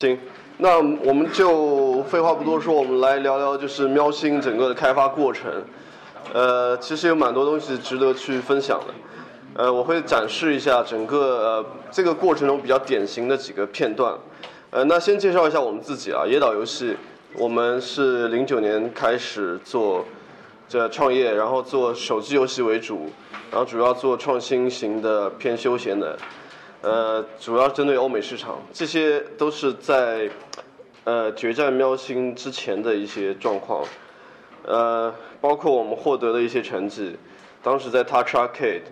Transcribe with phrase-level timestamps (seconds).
[0.00, 0.16] 行，
[0.58, 5.50] 那我们就废话不多说，我们来聊聊就是喵星整个的开发过程。
[6.32, 8.94] 呃，其实有蛮多东西值得去分享的。
[9.54, 14.14] 呃，我会展示一下整个呃这个过程中比较典型的几个片段。
[14.70, 16.96] 呃，那先介绍一下我们自己啊，野岛游戏，
[17.36, 20.04] 我们是零九年开始做
[20.68, 23.10] 这创业，然后做手机游戏为主，
[23.50, 26.16] 然后主要做创新型的偏休闲的。
[26.80, 30.30] 呃，主要针对欧美市场，这些都是在
[31.02, 33.84] 呃决战喵星之前的一些状况，
[34.64, 37.16] 呃，包括我们获得的一些成绩，
[37.64, 38.82] 当时在 Touch Arcade，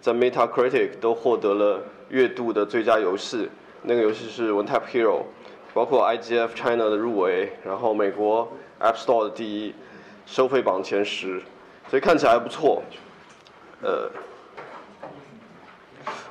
[0.00, 3.48] 在 Metacritic 都获得了月度的最佳游戏，
[3.82, 5.22] 那个游戏是 One Type Hero，
[5.72, 8.50] 包括 IGF China 的入围，然后美国
[8.80, 9.72] App Store 的第一，
[10.26, 11.40] 收费榜前十，
[11.88, 12.82] 所以看起来还不错，
[13.82, 14.10] 呃。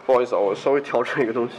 [0.05, 1.55] 不好意思啊，我稍微调整一个东西。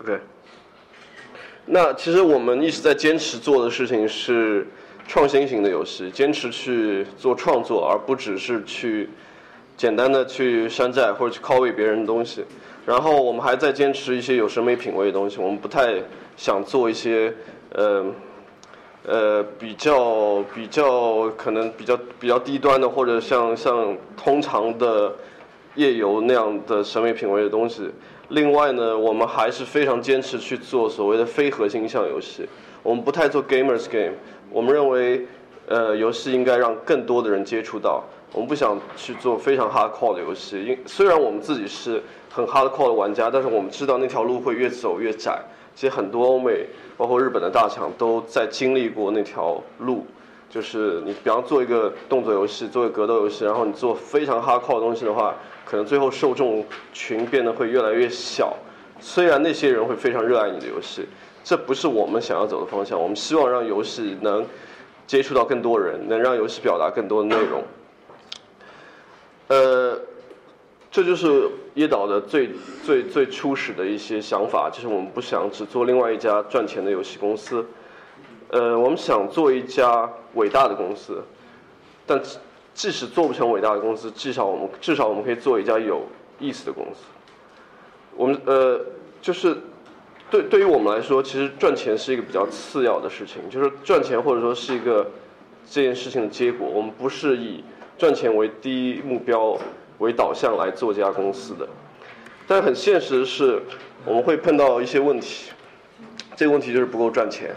[0.00, 0.20] OK，
[1.66, 4.64] 那其实我们一直在坚持做的事情是
[5.08, 9.10] 创新型的游戏，坚持去做创作，而不只是去
[9.76, 12.44] 简单的去山寨或者去 copy 别人的东西。
[12.86, 15.94] 然后我们还在坚持一些有审美品味的东西，我们不太。
[16.36, 17.32] 想做一些，
[17.70, 18.04] 呃，
[19.04, 25.14] 呃，比较比较可能比较比较低端的，或者像像通常的
[25.76, 27.88] 夜游那样的审美品味的东西。
[28.30, 32.48] 另外呢，我们还是非常坚持去做所谓的非核心向游戏。
[32.82, 34.14] 我们不太做 gamers game。
[34.50, 35.24] 我们认为，
[35.68, 38.02] 呃，游戏应该让更多的人接触到。
[38.34, 40.62] 我们不想去做非常 hardcore 的游戏。
[40.64, 45.40] 因虽然我们自己是很 hardcore 的玩家，但是我们知道那条路会越走越窄。
[45.76, 50.04] 其实很多欧美，包括日本的大厂都在经历过那条路，
[50.50, 58.56] 就是你比方做一个动作游戏，做一个格斗游戏，然后你做非常哈靠的东西的话，可能最后受众群变得会越来越小。
[59.00, 61.06] 虽然那些人会非常热爱你的游戏，
[61.42, 63.00] 这不是我们想要走的方向。
[63.00, 64.44] 我们希望让游戏能
[65.06, 67.62] 接触到更多人，能让游戏表达更多的内容。
[69.48, 70.00] 呃。
[70.94, 72.50] 这就是椰岛的最
[72.84, 77.66] 最最初始的一些想法，就是我们不想只做另外一家赚钱的游戏公司，
[78.50, 81.20] 呃，我们想做一家伟大的公司，
[82.06, 82.22] 但
[82.74, 86.02] 即使做不成伟大的公司，至少我们至少我们可以做一家有
[86.38, 87.00] 意思的公司。
[88.14, 88.80] 我们呃，
[89.20, 89.56] 就是
[90.30, 95.10] 对对于我们来说，其实赚钱是一个比较次要的事情，就是赚钱或者说是一个
[95.68, 97.64] 这件事情的结果，我们不是以
[97.98, 99.58] 赚钱为第一目标。
[99.98, 101.66] 为导向来做这家公司的，
[102.48, 103.62] 但很现实的是，
[104.04, 105.52] 我们会碰到一些问题。
[106.34, 107.54] 这个问题就是不够赚钱。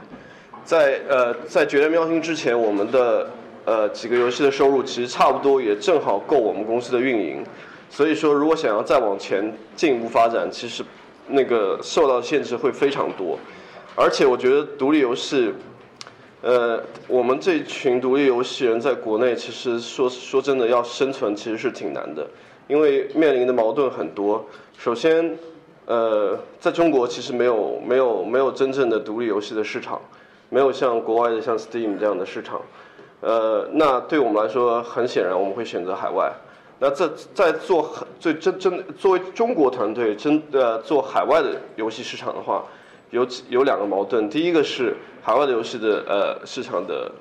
[0.63, 3.27] 在呃，在《绝代喵星》之前，我们的
[3.65, 7.43] 呃几个游戏的收入其实差不多，也正好够我们公司的运营。
[7.89, 10.85] 所以说，如果想要再往前进一步发展，其实
[11.27, 13.37] 那个受到的限制会非常多。
[13.95, 15.51] 而且，我觉得独立游戏。
[16.47, 22.25] 呃，我们这群独立游戏人在国内，其实说说真的，要生存其实是挺难的，
[22.69, 24.45] 因为面临的矛盾很多。
[24.77, 25.37] 首先，
[25.87, 30.01] 呃，在中国其实没有没有没有真正的独立游戏的市场，
[30.47, 32.61] 没有像国外的像 Steam 这样的市场。
[33.19, 36.31] 呃，那对我们来说，很显然我们会选择海外。
[36.79, 37.91] 那在在做
[38.21, 42.63] 最真真作为中国团队真的做海外的游戏市场的话。
[43.09, 47.11] 有有两个矛盾，第一个是海外的游戏的呃市场的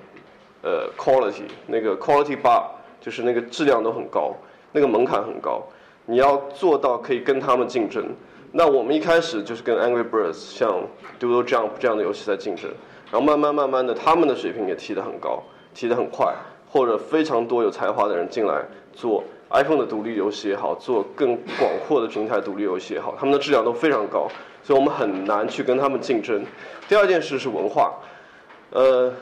[0.62, 2.64] 呃 quality 那个 quality bar
[3.00, 4.34] 就是那个质量都很高，
[4.72, 5.62] 那个门槛很高，
[6.06, 8.04] 你要做到可以跟他们竞争。
[8.52, 10.82] 那我们一开始就是跟 Angry Birds 像
[11.20, 12.70] Doodle Jump 这样的游戏在竞争，
[13.10, 15.42] 然后慢慢慢慢的他们的水平也提得很高，
[15.74, 16.34] 提得很快，
[16.68, 24.26] 或者非常多有才华的人进来做 iPhone 的独立游戏也好，做更广阔的平台独立游戏也好，他们的质量都非常高。
[24.66, 26.44] 所以我们很难去跟他们竞争。
[26.88, 27.94] 第二件事是文化，
[28.70, 29.12] 呃，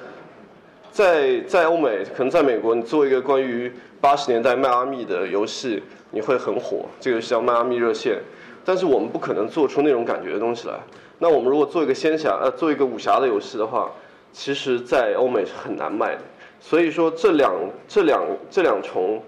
[0.91, 3.71] 在在欧美，可能在美国，你做一个关于
[4.01, 5.83] 八十年代迈阿密的游戏，
[6.13, 6.87] 你会很火。
[6.99, 8.19] 这个叫迈阿密热线，
[8.65, 10.81] 但是我们不可能做出那种感觉的东西来。
[11.19, 13.91] 那我们如果做一个仙侠，呃，做一个武侠的游戏的话，
[14.33, 16.23] 其实在欧美是很难卖的。
[16.59, 17.53] 所以说，这两
[17.87, 19.23] 这两这两重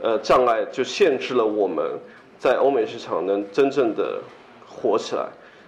[0.00, 1.84] 呃障碍就限制了我们
[2.38, 4.20] 在欧美市场能真正的
[4.64, 5.26] 火起来。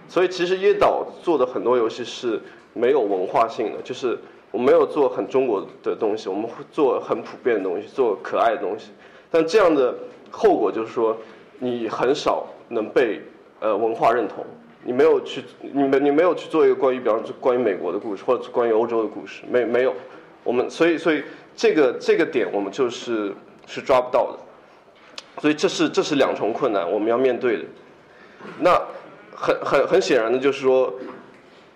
[0.09, 2.41] 所以其实椰岛做的很多游戏是
[2.73, 4.17] 没有文化性的，就是
[4.51, 8.89] 我们没有做很中国的东西，我们会做很普遍的东西，做可爱的东西。
[9.29, 9.93] 但这样的
[10.31, 11.15] 后果就是说，
[11.59, 13.21] 你很少能被
[13.59, 14.43] 呃文化认同。
[14.81, 19.93] 你没有去，你没你没有去做一个关于，比方说关于美国的故事，或者关于欧洲的故事，没没有，
[20.41, 21.21] 我们所以所以
[21.53, 23.33] 这个这个点我们就是
[23.67, 24.39] 是抓不到的，
[25.41, 27.63] 所以这是这是两重困难我们要面对的。
[28.57, 28.81] 那
[29.39, 30.93] 很很很显然的就是说，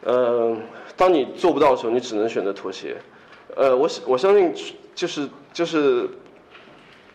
[0.03, 0.55] 呃，
[0.97, 2.97] 当你做不到的时候，你只能选择妥协。
[3.55, 4.53] 呃，我我相信
[4.93, 6.09] 就是就是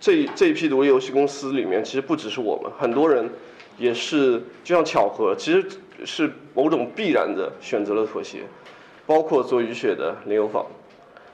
[0.00, 3.28] 这这一批独立游戏公司里面，其实不只是我们，很多人
[3.76, 5.66] 也是就像巧合，其实
[6.04, 8.40] 是某种必然的选择了妥协。
[9.06, 10.64] 包括做雨雪的林有坊，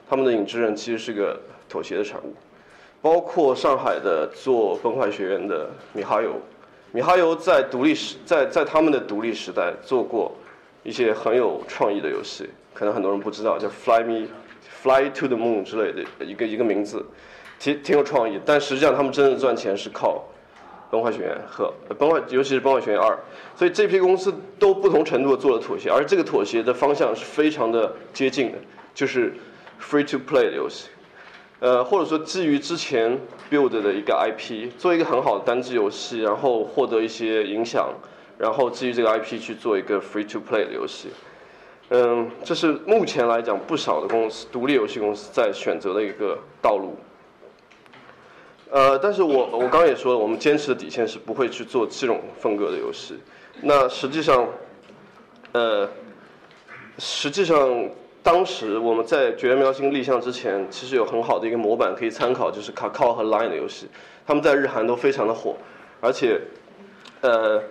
[0.08, 2.34] 他们的影之人其实是个妥协的产物。
[3.02, 6.40] 包括上海的做崩坏学院的米哈游，
[6.94, 10.30] 米哈游在独立时在在他们的独立时代做过
[10.84, 14.28] 一些很有创意的游戏，可能很多人不知道，叫 Fly Me。
[14.80, 17.04] Fly to the Moon 之类的一个一个名字，
[17.58, 18.38] 挺挺有创意。
[18.44, 20.22] 但实际上，他们真正赚钱是靠
[20.92, 23.10] 《崩坏学院》和《崩坏》，尤其是《崩坏学院二》。
[23.58, 28.58] 所以这批公司都不同程度的做了妥协，而这个妥协的方向是非常的接近的，
[28.94, 29.34] 就是
[29.80, 30.90] Free to Play 的游戏。
[31.60, 33.18] 呃，或者说基于之前
[33.50, 37.88] build 的一个 IP，做一个很好的单机游戏，然后获得一些影响，
[38.36, 41.08] 然后基于这个 IP 去做一个 Free to Play 的游戏。
[41.90, 46.96] 嗯，这是目前来讲不少的公司，独立游戏公司在选择的一个道路。
[48.70, 53.14] 呃，但是我我刚刚也说了，我们坚持的底线是不会去做这种风格的游戏。
[53.60, 54.48] 那实际上，
[55.52, 55.88] 呃，
[56.98, 57.88] 实际上
[58.24, 63.86] 当时我们在《绝缘喵星》立项之前，其实有很好的一个模板可以参考，就是卡靠和 Line 的游戏，
[64.26, 65.54] 他们在日韩都非常的火，
[66.00, 66.40] 而且，
[67.20, 67.62] 呃，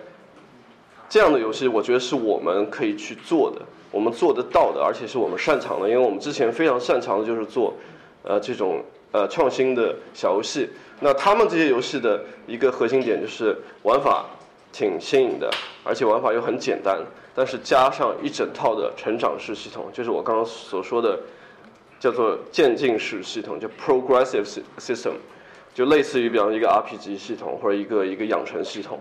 [1.10, 3.60] 这样的游戏我觉得是我们可以去做的。
[3.90, 7.74] 我们做得到的，而且是我们擅长的，因为我们之前非常擅长的就是做，
[8.22, 8.80] 呃，这种
[9.12, 10.70] 呃创新的小游戏。
[11.00, 14.24] 那他们这些游戏的一个核心点就是玩法
[14.72, 15.50] 挺新颖的，
[15.84, 17.00] 而且玩法又很简单，
[17.36, 21.20] 但是加上一整套的成长式系统，就是我刚刚所说的
[22.00, 24.46] 叫做渐进式系统，叫 progressive
[24.78, 25.14] system，
[25.74, 29.00] 就类似于比方一个 RPG 系统或者一个一个养成系统，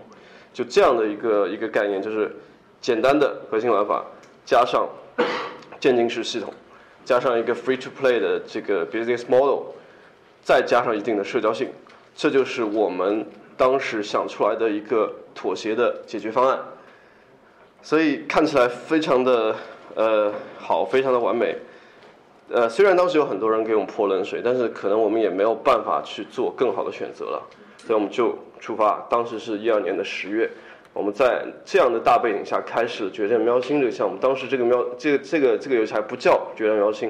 [0.51, 2.35] 就这样的一个一个概念，就是
[2.81, 4.03] 简单的核心玩法。
[4.45, 4.85] 加上
[5.79, 6.53] 渐进式系统，
[7.05, 9.67] 加上一个 free to play 的这个 business model，
[10.41, 11.69] 再加上一定的社交性，
[12.13, 13.25] 这就是我们
[13.55, 16.59] 当时想出来的一个妥协的解决方案。
[17.83, 19.53] 所以看起来非常的
[19.93, 21.53] 呃好，非常的完美。
[22.49, 27.43] 呃，虽然当时有很多人给我们泼冷水，但是可能我们也没有办法去做更好的选择了，
[27.77, 29.05] 所以我们就出发。
[29.09, 30.49] 当时是一二年的十月。
[30.93, 34.15] 我们在这样的大背景下开始了《决战喵星》这个项目。
[34.21, 37.09] 当时这个喵，这个这个这个游戏还不叫《决战喵星》。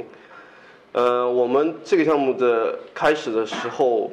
[0.93, 4.09] 呃，我们这个项目的开始的时候，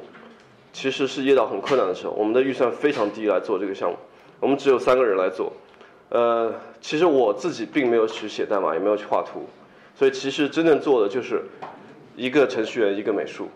[0.73, 2.13] 其实是噎到很困难的时候。
[2.13, 3.97] 我们的预算非常低来做这个项目，
[4.41, 5.53] 我们只有三个人来做。
[6.11, 9.49] 呃，其实我自己并没有去写代码，也没有去画图，
[9.95, 11.43] 所以其实真正做的就是
[12.15, 13.49] 一个程序员，一个美术。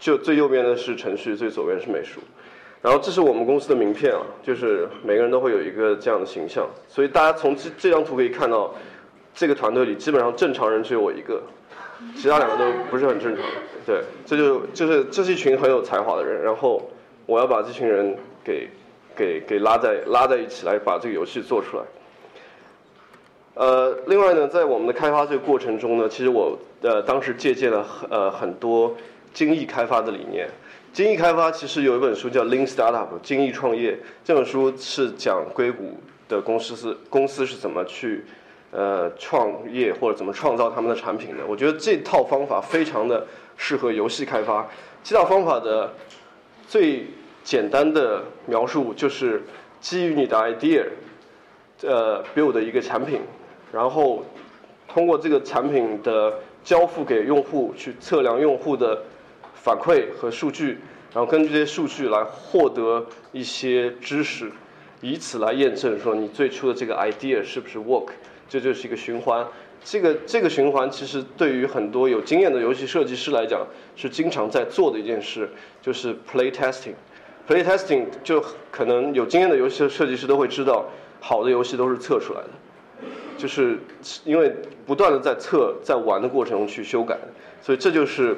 [0.00, 2.20] 就最右边的是程序，最左边是美术。
[2.80, 8.74] 然后这是我们公司的名片啊，就是每个人都会有一个这样的形象，所以大家从这这张图可以看到，
[9.32, 11.40] 这个团队里基本上正常人只有我一个，
[12.16, 13.44] 其他两个都不是很正常。
[13.86, 16.90] 对，这就就是这是一群很有才华的人，然后
[17.26, 18.68] 我要把这群人给
[19.16, 21.82] 给给拉在拉在一起来把这个游戏做出来。
[23.54, 28.96] 呃，另外呢，在我们的开发这个过程中呢，其实我呃当时借鉴了呃很多
[29.34, 30.48] 精益开发的理念。
[30.92, 33.98] 精益开发其实有一本书叫《Lean Startup》，精益创业。
[34.24, 35.98] 这本书是讲硅谷
[36.28, 38.24] 的公司是公司是怎么去
[38.70, 41.46] 呃创业或者怎么创造他们的产品的。
[41.46, 44.68] 我觉得这套方法非常的适合游戏开发。
[45.02, 45.92] 这套方法的
[46.68, 47.06] 最
[47.44, 49.42] 简单的描述就是
[49.80, 50.84] 基于你的 idea，
[51.82, 53.20] 呃，build 的一个产品，
[53.72, 54.24] 然后
[54.88, 59.02] 通过这个产品的交付给用户去测量用户的。
[59.54, 60.76] 反馈和数据，
[61.14, 64.50] 然后根据这些数据来获得一些知识，
[65.00, 68.08] 以此来验证说你最初的这个 idea 是不是 work，
[68.48, 69.46] 这就是一个循环。
[69.84, 75.48] 这个这个循环其实对于很多有经验的游戏设计师来讲是经常在做的一件事，
[75.80, 76.94] 就是 play testing。
[77.48, 80.84] Play testing 就可能有经验的游戏设计师都会知道，
[81.20, 82.48] 好的游戏都是测出来的，
[83.36, 83.78] 就是
[84.24, 84.54] 因为
[84.86, 87.18] 不断的在测在玩的过程中去修改，
[87.60, 88.36] 所以这就是。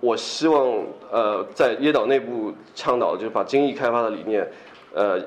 [0.00, 0.64] 我希望
[1.10, 4.48] 呃在椰岛内部倡导，就是把精益开发的理念，
[4.94, 5.20] 呃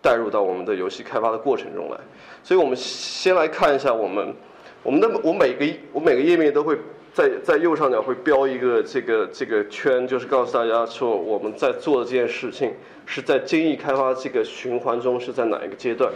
[0.00, 1.98] 带入到我们的游戏开发的过程中来。
[2.42, 4.34] 所以我们先来看一下我们
[4.82, 6.74] 我们的我每个我每个页面都会
[7.14, 12.74] 在在右上角会标一个这个这个圈，就是告诉大家说我们在做的这件事情
[13.06, 16.12] 是在精益开发这个循环中是在哪一个阶段。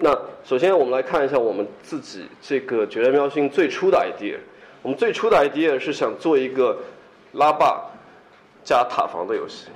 [0.00, 4.36] 那首先我们来看一下我们自己这个绝代喵星最初的 idea。
[4.82, 6.76] 我们最初的 idea 是想做一个
[7.32, 7.80] 拉霸
[8.62, 9.68] 加塔防的游戏，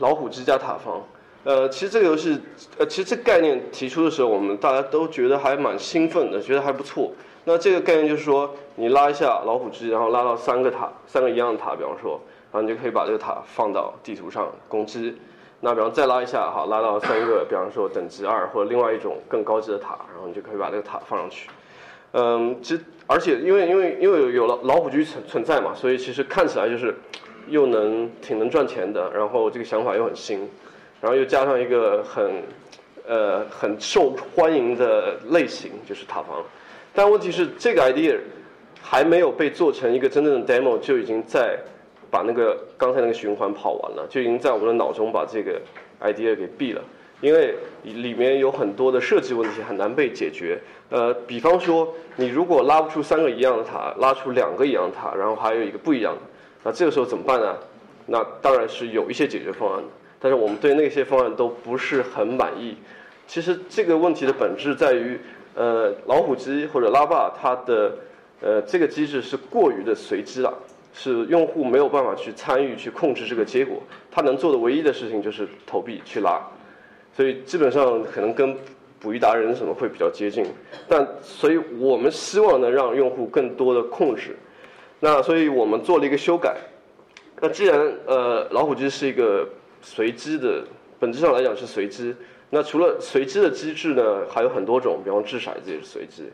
[0.00, 1.02] 老虎机加塔防。
[1.44, 2.38] 呃，其实这个游戏，
[2.76, 7.10] 呃，其实这概念提出的时候，我们大家都觉得还蛮兴奋的，觉得还不错。
[7.44, 12.20] 那这个概念就是说，你拉一下老虎机，然后拉到三个塔，三个一样的塔，比方说，
[12.52, 15.16] 然后你就可以把这个塔放到地图上攻击。
[15.60, 21.48] 那比方再拉一下，哈，拉到三个，比方说等级二或者另外一种更高级的塔，然后你就可以把这个塔放上去。
[22.12, 26.94] 嗯，其实而且因为因为因为有老老虎机存存在嘛，所以其实看起来就是
[27.48, 30.48] 又能挺能赚钱的，然后这个想法又很新。
[31.00, 32.42] 然后又加上一个很，
[33.08, 36.42] 呃，很受欢迎的类型，就是塔防。
[36.94, 38.18] 但问题是，这个 idea
[38.82, 41.58] 还没有被做成一个真正的 demo，就已经在
[42.10, 45.60] 把那个刚才那个循环跑完了，就已经在我们的脑中把这个
[46.00, 46.82] idea 给毙了。
[47.20, 47.54] 因为
[47.84, 50.58] 里面有很多的设计问题很难被解决。
[50.88, 56.20] 呃，比方说，你如果拉不出三个一样的塔，拉出两个一样的塔，然后还有一个不一样的，
[56.64, 57.54] 那这个时候怎么办呢？
[58.06, 59.84] 那当然是有一些解决方案。
[60.18, 62.76] 但是我们对那些方案都不是很满意。
[63.26, 65.20] 其实这个问题的本质在于，
[65.54, 67.92] 呃，老虎机或者拉霸它的
[68.40, 70.52] 呃这个机制是过于的随机了，
[70.94, 73.82] 是用户没有办法去参与去控制这个结果。
[74.10, 76.40] 他能做的唯一的事情就是投币去拉，
[77.16, 78.56] 所以基本上可能跟
[79.00, 80.44] 捕鱼达人什么会比较接近。
[80.88, 84.36] 但所以我们希望能让用户更多的控制。
[85.00, 86.56] 那所以我们做了一个修改。
[87.40, 89.48] 那既然呃老虎机是一个
[89.82, 90.62] 随机的，
[90.98, 92.14] 本质上来讲是随机。
[92.50, 96.24] 那除了随机的机制呢，还有很多种，比方掷骰子也是随机，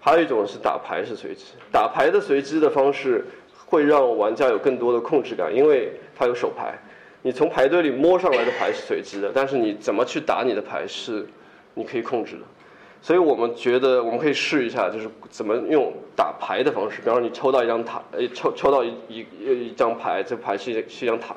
[0.00, 1.44] 还有一种是打牌是随机。
[1.70, 3.24] 打牌的随机的方式
[3.66, 6.76] 会让玩家有更多的控制感，因为它有手牌。
[7.22, 11.26] 你从牌堆里摸上来的牌是随机的，但是你怎么去打你的牌是
[11.74, 12.42] 你可以控制的。
[13.00, 19.26] 所以我们觉得我们可以试一下，就是怎么用打牌的方式，比方说你抽到一张塔，诶，抽抽到一一
[19.68, 21.28] 一张牌，这牌是一是一张塔。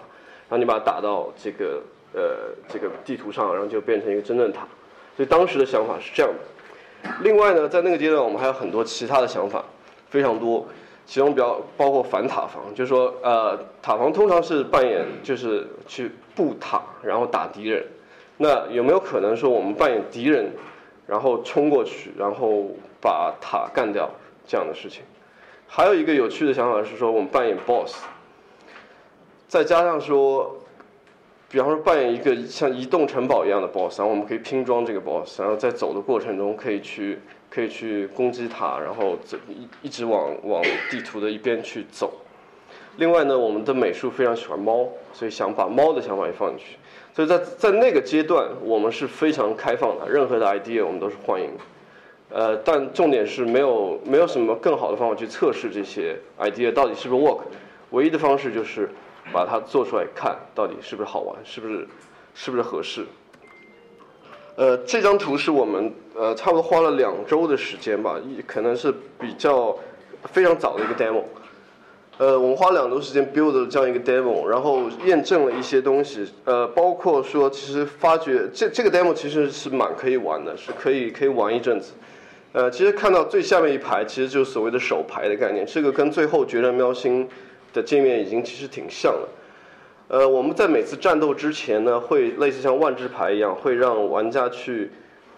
[0.49, 1.81] 然后你把它打到这个
[2.13, 4.67] 呃这个地图上，然后就变成一个真正的塔。
[5.15, 7.09] 所以当时的想法是这样的。
[7.21, 9.63] 另外呢，在那个阶段我们还有很多其他的想法，
[10.09, 10.67] 非常多。
[11.05, 17.85] 其中比较包括反塔防，就是说呃塔防通常是扮演就是去布塔，然后打敌人。
[18.37, 20.49] 那有没有可能说我们扮演敌人，
[21.07, 22.67] 然后冲过去，然后
[23.01, 24.09] 把塔干掉
[24.47, 25.03] 这样的事情？
[25.67, 28.03] 还有一个有趣的想法是说我们扮演 BOSS。
[29.47, 30.55] 再加上说，
[31.51, 42.13] 比方说扮演一个像移动城堡一样的 boss，然后我们可以拼装这个 boss，然后在走的过程中可以去可以去攻击它，然后走一一直往往地图的一边去走。
[42.95, 46.77] 另外呢，我们的美术非常喜欢猫，所以想把猫的想法也放进去。
[47.13, 51.49] 所以在在那个阶段，我们是非常开放的，任何的 idea 我们都是欢迎。
[52.29, 57.39] 呃，但重点是没有没有什么更好的方法去测试这些 idea 到底是不是 work，
[57.89, 58.89] 唯一的方式就是。
[59.31, 61.87] 把它做出来看，到底是不是好玩，是不是，
[62.33, 63.05] 是不是合适？
[64.57, 69.77] 呃，这张图是我们呃差不多花了两周的时间吧，一可能是比较
[70.25, 71.23] 非常早的一个 demo。
[72.17, 81.93] 呃，我们花两周时间 build 了这样一个 demo，然后验证了一些东西，呃，包括说其实发觉这这个 demo 其实是蛮可以玩的，是可以可以玩一阵子。
[82.51, 87.27] 呃，其实看到最下面一排，其实就是所谓的手牌的概念，这个跟最后决战喵星。
[87.73, 89.29] 的界面已经其实挺像了，
[90.09, 94.89] 呃，我们在每次战斗之前呢，会类似像万智牌一样，会让玩家去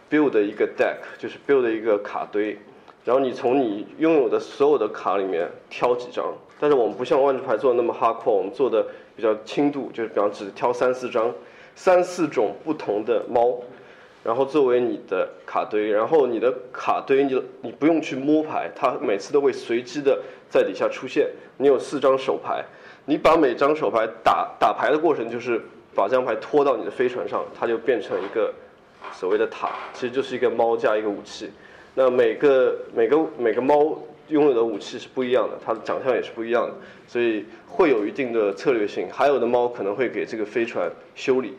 [0.09, 2.57] build 一个 deck，就是 build 一个卡堆，
[3.05, 6.25] 然后你从你拥有的所有的卡里面挑几张，
[6.59, 8.85] 但是我们不像万智牌做的那么 hardcore，我们做的
[9.15, 11.31] 比较轻度，就是比方只挑三四张，
[11.75, 13.59] 三四种不同的猫。
[14.23, 20.17] 然后作为你的卡堆，然后你的卡堆你你不用去摸牌，它每次都会随机的
[20.53, 21.27] 在底下出现。
[21.57, 22.63] 你有四张手牌，
[23.05, 25.59] 你把每张手牌打打牌的过程就是
[25.95, 28.53] 把这张牌拖到你的飞船上，它就变成一个
[29.11, 31.49] 所谓的塔，其实就是一个猫加一个武器。
[31.95, 36.73] 那每个每个每个猫拥有的武器是不一样的，它的长相也是不一样的，
[37.07, 39.07] 所以会有一定的策略性。
[39.11, 41.57] 还有的猫可能会给这个飞船修理，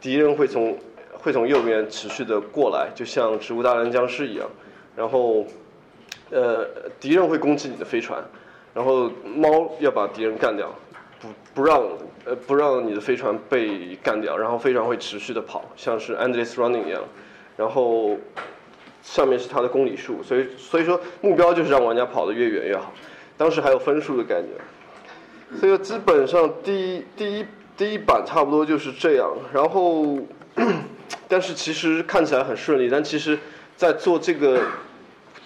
[0.00, 0.78] 敌人会从。
[1.20, 4.48] 会从右边持续的过来，就像植物大战僵尸一样，
[4.94, 5.44] 然后，
[6.30, 6.68] 呃，
[7.00, 8.22] 敌人会攻击你的飞船，
[8.74, 10.72] 然后猫要把敌人干掉，
[11.20, 11.82] 不不让
[12.24, 17.02] 呃不让你的飞船被干掉，然后飞船会持续的跑，像是 endless running 一样，
[17.56, 18.16] 然后
[19.02, 22.92] 上面是它的公里数，所以所以说目标就是让玩家跑得越远越好。
[23.36, 30.18] 当时还有分数的概念，所以基本上第一第一第一版差不多就是这样，然后。
[31.30, 33.38] 但是其实看起来很顺利，但其实，
[33.76, 34.62] 在做这个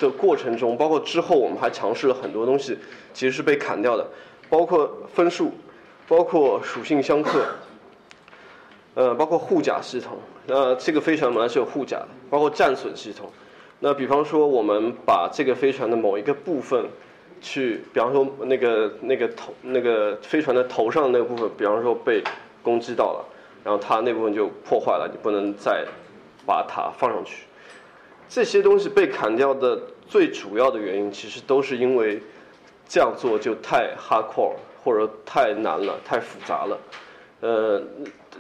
[0.07, 2.77] 的过程中，包括之后我们还尝试了很多东西，
[3.15, 4.07] 其实是被砍掉的，
[4.49, 5.53] 包括分数，
[6.09, 7.45] 包括属性相克，
[8.95, 10.19] 呃，包括护甲系统。
[10.47, 13.31] 那这个飞船本来是有护甲的，包括战损系统。
[13.79, 16.85] 那比方说，我们把这个飞船的某一个部分，
[17.41, 22.23] 去，比方说那个那个头那个飞船的头上的那个部分，比方说被
[22.63, 23.25] 攻击到了，
[23.65, 25.85] 然后它那部分就破坏了，你不能再
[26.47, 27.45] 把它放上去。
[28.29, 29.79] 这些东西被砍掉的
[30.13, 32.21] 最主要的原因，其实都是因为
[32.87, 36.79] 这样做就太 hardcore 或者太难了，太复杂了，
[37.41, 37.83] 呃，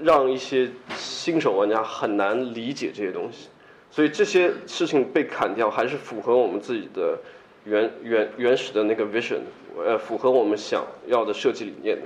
[0.03, 3.49] 让一些新手玩家很难理解这些东西。
[3.91, 7.19] 所以这些事情被砍掉，还是符合我们自己的
[7.65, 9.41] 原原原始的那个 vision，
[9.83, 12.03] 呃，符合我们想要的设计理念的。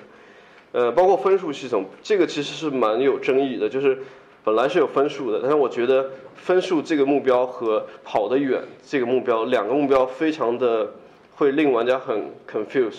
[0.71, 3.99] 呃，包括分数系统，这个其实是蛮有争议的，就是
[4.47, 10.89] 本来是有分数的，但是我觉得分数这个目标和跑得远这个目标两个目标非常的
[11.35, 12.99] 会令玩家很 confuse。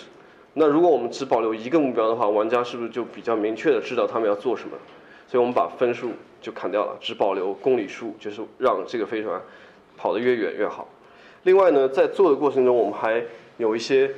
[0.52, 4.76] 那如果我们只保留一个目标的话，玩家是不是就比较明确的知道他们要做什么？
[5.26, 6.10] 所以我们把分数。
[6.40, 9.42] 就砍掉了，只保留公里数，就是让这个飞船
[9.96, 10.86] 跑得越远越好。
[11.42, 13.20] 另外呢，在做的过程中，我们还
[13.56, 14.08] 有一些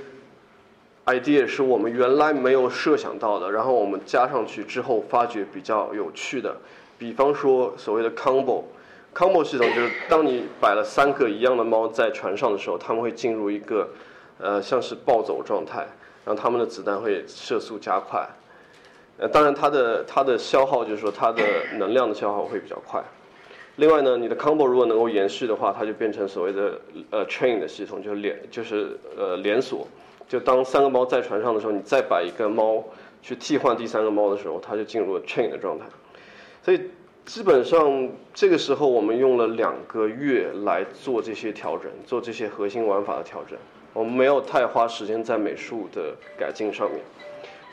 [1.06, 6.54] idea 是我们原来没有设想到的，然后我们加上去之后，发觉比较有趣的。
[7.00, 13.88] 比方说所谓的 combo，combo 系统就是当你摆了三个一样的猫在船上的时候，它们会进入一个
[14.38, 15.78] 呃像是暴走状态，
[16.26, 18.28] 然后它们的子弹会射速加快。
[19.16, 21.42] 呃，当然它的它的消耗就是说它的
[21.78, 23.02] 能量的消耗会比较快。
[23.76, 26.78] 另外呢，你的 combo 如果能够延续的话，它就变成所谓的
[27.08, 29.88] 呃 chain 的系统，就是连就是呃连锁。
[30.28, 32.84] 就当三个猫在船上的时候，你再摆一个猫
[33.22, 35.86] 去替换第三个猫的时候，它就进入了 chain 的状态。
[36.62, 36.90] 所以
[37.24, 43.58] 基本上这个时候我们用了两个月来做这些调整，做这些核心玩法的调整。
[43.92, 47.00] 我们没有太花时间在美术的改进上面。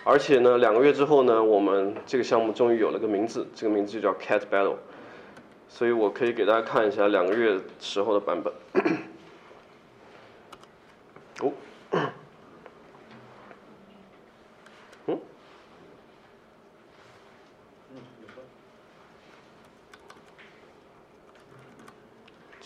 [0.04, 4.78] 而且呢，两个月之后呢，我们这个项目终于有了个名字，这个名字就叫 Cat Battle。
[5.68, 8.54] 所以我可以给大家看一下两个月时候的版本。
[11.44, 11.52] 哦，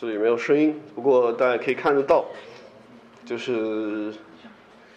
[0.02, 2.26] 这里没有声音，不过大家可以看得到，
[3.24, 4.12] 就是。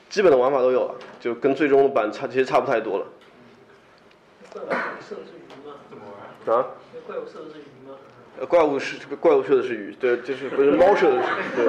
[0.08, 3.06] 基本的玩法都有了，就跟最终的版差其实差不太多了。
[6.46, 6.68] 啊？
[7.04, 7.96] 怪物射的是鱼吗？
[8.38, 11.66] 呃，怪物是这个怪物射的是鱼，对，就是不是猫射的是对。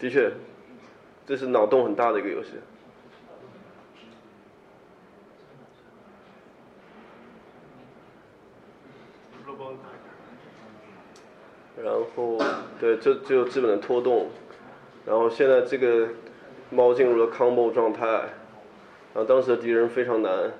[0.00, 0.32] 的确，
[1.26, 2.52] 这是脑洞很大的一个游戏。
[11.82, 12.38] 然后，
[12.80, 14.30] 对，这就基本的拖动，
[15.04, 16.08] 然后现在这个。
[16.74, 20.50] 猫进入了 combo 状态，然后当时的敌人非常难。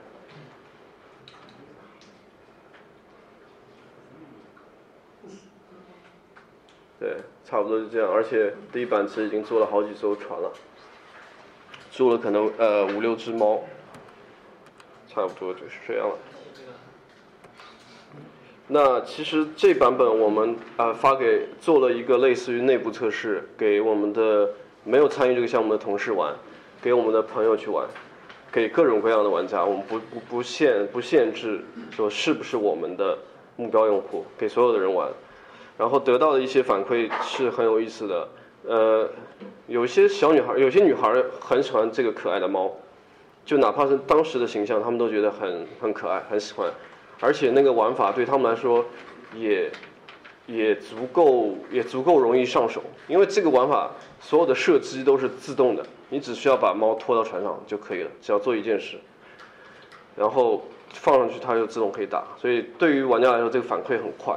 [7.00, 8.12] 对，差不多就这样。
[8.12, 10.52] 而且第一版其实已经做了好几艘船了，
[11.90, 13.64] 做了可能呃五六只猫，
[15.08, 16.18] 差不多就是这样了。
[18.72, 24.48] 那其实这版本我们啊发给做了一个类似于内部测试，给我们的。
[24.85, 26.35] 没有参与这个项目的同事玩，
[26.82, 27.87] 给我们的朋友去玩，
[28.50, 31.61] 给各种各样的玩家，我们不不不限不限制
[31.92, 33.16] 说是不是我们的
[33.54, 35.08] 目标用户，给所有的人玩，
[35.78, 38.28] 然后得到的一些反馈是很有意思的。
[38.66, 39.08] 呃，
[39.68, 42.68] 有些小女孩，有些女孩很喜欢这个可爱的猫，
[43.44, 46.68] 就哪怕是当时的形象，他们都觉得很很可爱，很喜欢，
[47.22, 48.85] 而且那个玩法对他们来说
[49.35, 49.70] 也。
[50.44, 53.88] 也足够，也足够容易上手，因为这个玩法
[54.20, 58.98] 所有的射击都是自动的，你只需要把猫拖到船上就可以了，只要做一件事，
[60.16, 64.35] 然后放上去它就自动可以打，所以对于玩家来说这个反馈很快。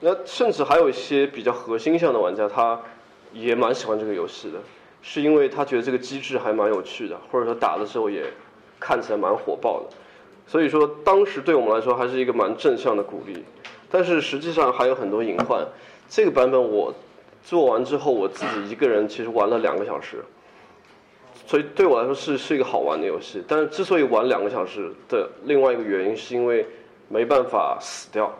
[0.00, 2.78] 那甚至还有一些比较核心向的玩家，他
[3.32, 4.58] 也蛮喜欢这个游戏的，
[5.00, 8.24] 是因为他觉得这个机制还蛮有趣的，或者说打的时候也
[8.80, 9.96] 看起来蛮火爆的，
[10.50, 13.44] 所以说当时对我们来说还是一个蛮正向的鼓励。
[13.88, 15.64] 但是实际上还有很多隐患。
[16.08, 16.92] 这个版本我
[17.44, 20.24] 做完之后，我自己一个人其实玩了两个小时，
[21.46, 23.40] 所以对我来说是是一个好玩的游戏。
[23.46, 26.66] 但是之所以玩两个小时的另外一个原因，是因为
[27.08, 28.32] 没办法死掉，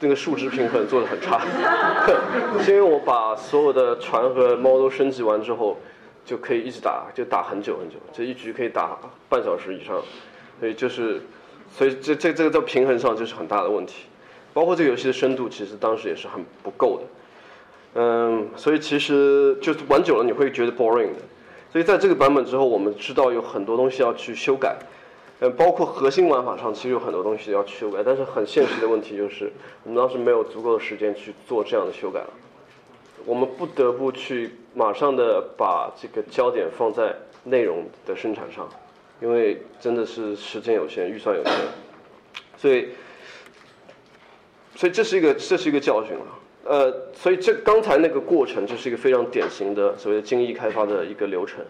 [0.00, 1.40] 那个数值平衡做的很差。
[2.62, 5.78] 是因为我把所有的船和猫都升级完之后，
[6.24, 10.00] 就可以一直打，就打很久很久，这一局可以打半小时以上，
[10.60, 11.20] 所以就是，
[11.76, 14.06] 所以这这这个在平衡上就是很大的问题。
[14.54, 18.00] 包括这个游戏的深度，其实当时也是很不够的。
[18.00, 21.20] 嗯，所以其实就是玩久了你会觉得 boring 的。
[21.70, 24.74] 所以在这个版本之后，我们知道有很多东西要去修改，
[25.40, 29.52] 嗯，包括核心玩法上其实有很多东西要去修改，但是很现实的问题就是
[29.84, 32.30] 我们当时没有足够的时间去做这样的修改了，
[33.26, 38.66] 我们不得不去马上的把这个焦点放在内容的生产上，
[39.20, 41.52] 因为真的是时间有限，预算有限，
[42.58, 42.88] 所以，
[44.74, 46.24] 所以这是一个这是一个教训了。
[46.64, 51.64] 呃，所以这刚才那个过程就是一个非常典型的所谓的精益开发的一个流程。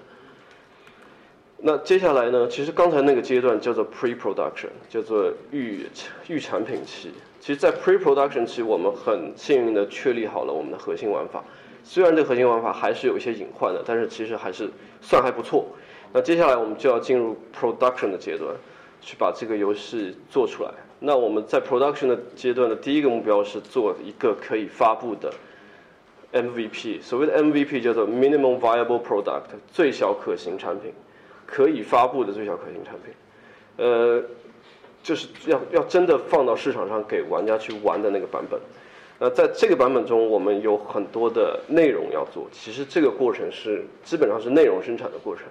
[1.59, 5.87] 那接下来呢，其实刚才那个阶段叫做 pre-production，叫做预
[6.29, 7.11] 预产品期。
[7.41, 11.45] 其实，在 pre-production 期，我们很幸运的确立好了我们的核心玩法。
[11.85, 14.69] 虽然这核心玩法还是有一些隐患的，但是其实还是
[15.01, 15.67] 算还不错。
[16.16, 18.50] 那接下来我们就要进入 production 的阶段，
[19.02, 20.70] 去把这个游戏做出来。
[20.98, 25.31] 那我们在 production 的阶段的第一个目标是做一个可以发布的
[26.33, 27.02] MVP。
[27.02, 30.90] 所谓的 MVP 叫做 minimum viable product，最小可行产品，
[31.44, 33.12] 可以发布的最小可行产品。
[33.76, 34.22] 呃，
[35.02, 38.59] 就是要要真的放到市场上给玩家去玩的那个版本。
[39.18, 42.48] 那在这个版本中，我们有很多的内容要做。
[42.52, 45.44] 其实这个过程是基本上是内容生产的过程。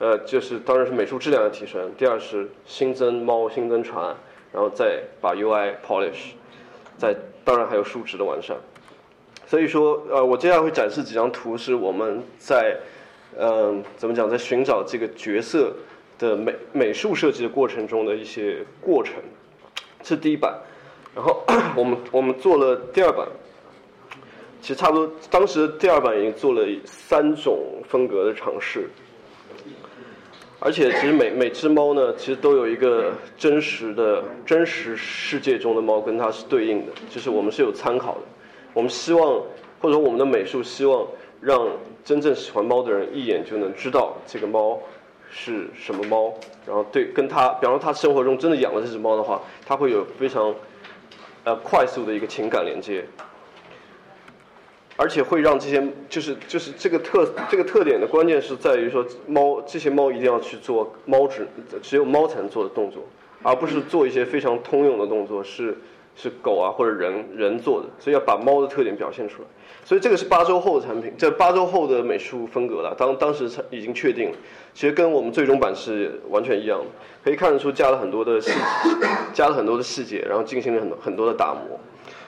[0.00, 1.88] 呃，就是当然是美术质量的提升。
[1.96, 4.12] 第二是新增猫，新增船。
[4.52, 6.32] 然后再把 UI polish，
[6.98, 8.56] 再当然还有数值的完善。
[9.46, 12.76] 所以说，呃，我接下来会展示几张图，是我们在，
[13.38, 15.72] 嗯，怎么讲，在寻找这个角色
[16.18, 19.14] 的美美术设计的过程中的一些过程。
[20.02, 20.52] 这是第一版，
[21.14, 21.44] 然后
[21.76, 23.28] 我们我们做了第二版，
[24.60, 27.56] 其实差不多，当时第二版已经做了三种
[27.88, 28.90] 风格的尝试。
[30.62, 38.20] 而且，其实每每只猫呢，其实都有一个真实的真实世界中的猫跟它是对应的，就是我们是有参考的。
[38.74, 39.40] 我们希望，
[39.80, 41.06] 或者说我们的美术希望
[41.40, 41.66] 让
[42.04, 44.78] 真正喜欢猫的人一眼就能知道这个猫
[45.30, 46.34] 是什么猫，
[46.66, 50.54] 然后对跟它，比方说他生活中真的养了这只猫的话，他会有非常
[51.44, 53.02] 呃快速的一个情感连接。
[55.00, 61.48] 而且会让这些就是就是这个特这个特点的关键是在于说猫这些猫一定要去做猫只
[61.80, 63.02] 只有猫才能做的动作，
[63.42, 65.74] 而不是做一些非常通用的动作是
[66.14, 69.48] 是狗啊或者人人做的，所以要把猫的特点表现出来。
[69.86, 74.36] 所以这个是八周后的产品，这八周后的美术风格了，当当时已经确定了，
[74.74, 76.84] 其实跟我们最终版是完全一样的，
[77.24, 78.52] 可以看得出加了很多的细
[79.32, 81.80] 加了很多的细节，然后进行了很多很多的打磨。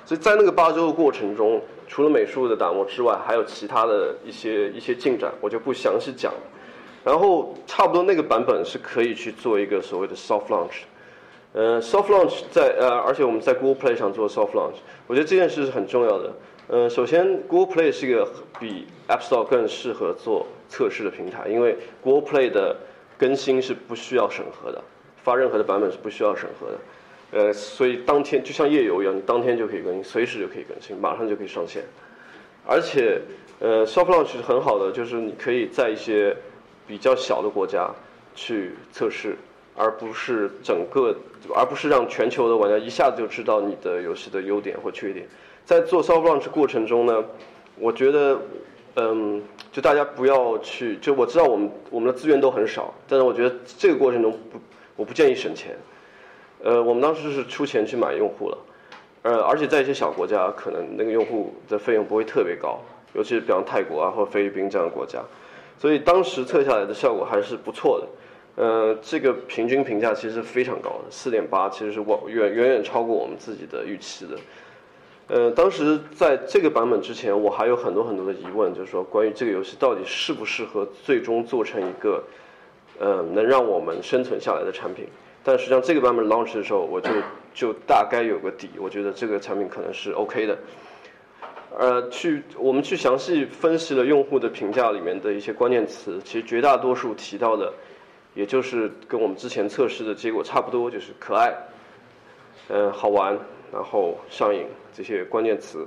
[0.07, 1.61] 所以在那个八周的过程中，
[1.93, 6.33] 除了美术的打磨之外，还有其他的一些一些进展，我就不详细讲。
[7.05, 10.85] 然后差不多那个版本是可以去做一个所谓的 soft launch，
[11.53, 14.77] 呃，soft launch 在呃，而且我们在 Google Play 上做 soft launch，
[15.07, 16.33] 我觉得这件事是很重要的。
[16.69, 18.27] 呃，首先 Google Play 是一个
[18.59, 22.75] 比 App Store 更适合做测试的平台，因为 Google Play 的
[23.19, 24.83] 更新是不需要审核的，
[25.23, 26.79] 发任何的版本是不需要审核的。
[27.33, 31.83] 呃，所以当天就像夜游一样，你当天就可以更新，随时就可以更新，马上就可以上线。
[32.67, 33.21] 而且，
[33.59, 36.37] 呃，soft launch 是很好的，就是你可以在一些
[36.87, 37.91] 比较小的国家
[38.35, 39.35] 去测试，
[39.75, 41.17] 而不是整个，
[41.55, 45.27] 而不是让全球的玩家一下子就知道你的游戏的优点或缺点。
[45.65, 47.25] 在做 soft launch 过程中呢，
[47.79, 48.39] 我觉得，
[48.97, 49.43] 嗯，
[49.73, 54.59] 就大家不要去，就我知道我们我们的资源都很少，但是我觉得这个过程中不，
[54.97, 55.75] 我不建议省钱。
[56.63, 58.59] 呃，我们当时是出钱去买用户了，
[59.23, 62.81] 呃，而且在一些小国家，可能那个用户的费用不会特别高，
[63.15, 65.21] 尤其是比方泰国啊或菲律宾这样的国家，
[65.77, 68.07] 所以当时测下来的效果还是不错的。
[68.55, 74.37] 呃，这个平均评价其实是非常高的，四点八其实是远远远超过我们自己的预期的。
[75.29, 82.23] 呃，当时在这个版本之前，我还有很多很多的疑问，就是说关于这个游戏到底适不适合最终做成一个，
[82.99, 85.07] 呃，能让我们生存下来的产品。
[85.45, 87.11] 但实际上，这个版本 launch 的时候，我就
[87.53, 90.57] 就大概有个底，我觉得这个产品可能是 OK 的。
[91.77, 97.73] 呃，去我们去详细分析了用户的评价里面的一些关键词，其实绝大多数提到的，
[98.35, 101.53] 也就是跟我们之前测试的结果差不多，就是可爱，
[102.69, 103.37] 嗯，好玩，
[103.73, 105.85] 然后上瘾这些关键词。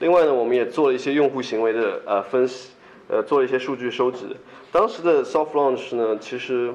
[0.00, 2.72] 另外呢，我们也做了一些用户行为的呃分析，
[3.08, 4.36] 呃，做了一些数据收集。
[4.70, 6.74] 当时的 soft launch 呢，其实。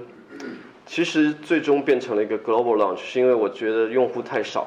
[0.89, 4.65] 其实最终变成了一个 global launch，是因为我觉得用户太少，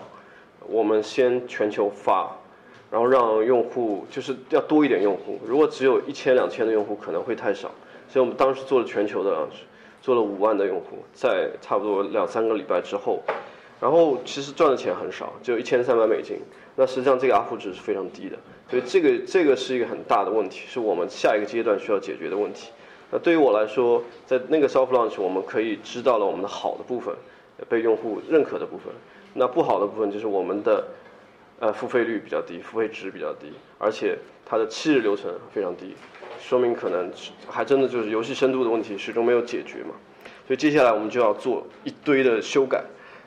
[0.69, 2.31] 我们先全球发，
[2.93, 5.41] 然后让用户就是要多一点用户。
[5.45, 7.73] 如果只有一千两千的用户可能会太少，
[8.09, 9.65] 所以我们当时做了全球的 launch，
[10.01, 13.21] 做了五万的用户，在差不多两三个礼拜之后，
[13.81, 16.39] 然后其实赚的钱很少，只有一千三百美金。
[16.77, 18.39] 那实际上这个 UP 值是非常低的，
[18.71, 22.71] 所以这个这个是一个很大的问题，是我们下一个阶段需要解决的问题。
[23.15, 27.15] 那对于我来说，在那个 soft launch 我们可以知道了我们的好的部分，
[27.69, 28.91] 被用户认可的部分。
[29.35, 30.83] 那不好的部分就是我们的
[31.61, 35.95] 呃付费率比较低，付费值比较低，而且它的七日流程非常低，
[36.41, 37.13] 说明可能
[37.47, 39.95] 还真的就是游戏深度的问题始终没有解决嘛。
[40.47, 42.83] 所以接下来我们就要做一堆的修改，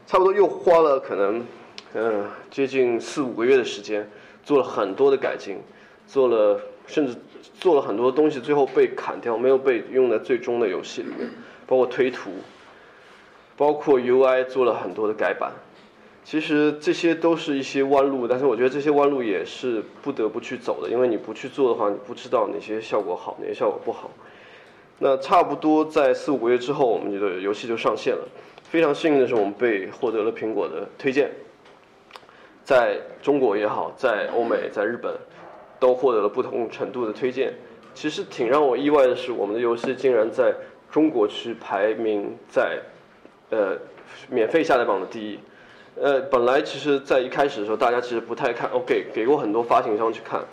[0.08, 1.46] 差不多又花了可能
[1.94, 4.10] 嗯接近四五个月的时间，
[4.44, 5.60] 做了很多的改进，
[6.08, 7.16] 做了甚至。
[7.60, 11.30] 做了很多东西，最后被砍掉，没有被用在最终的游戏里面，
[11.66, 12.32] 包括推图，
[13.56, 15.52] 包括 UI 做了很多的改版。
[16.24, 24.10] 其实这些都是一些弯路，但是我觉得这些弯路也是不得不去走的，因为你不去做的话，你不知道哪些效果好，哪些效果不好。
[24.98, 28.28] 那差不多在四五个月之后，我们的游戏就上线了。
[28.64, 31.30] 非常幸运的是，我们被获得了苹果的推荐，
[32.64, 35.14] 在中国也好，在欧美，在日本。
[35.86, 37.54] 都获得了不同程度的推荐。
[37.94, 40.54] 其实挺让我意外的是，我们的游戏竟然在
[40.92, 42.80] 中国区排名在
[43.52, 43.78] 呃
[44.30, 45.40] 免费下载榜的第一。
[46.02, 48.70] 呃，本来其实，在一开始的时候，大家其实不太看。
[48.72, 50.44] OK，给过很多发行商去看，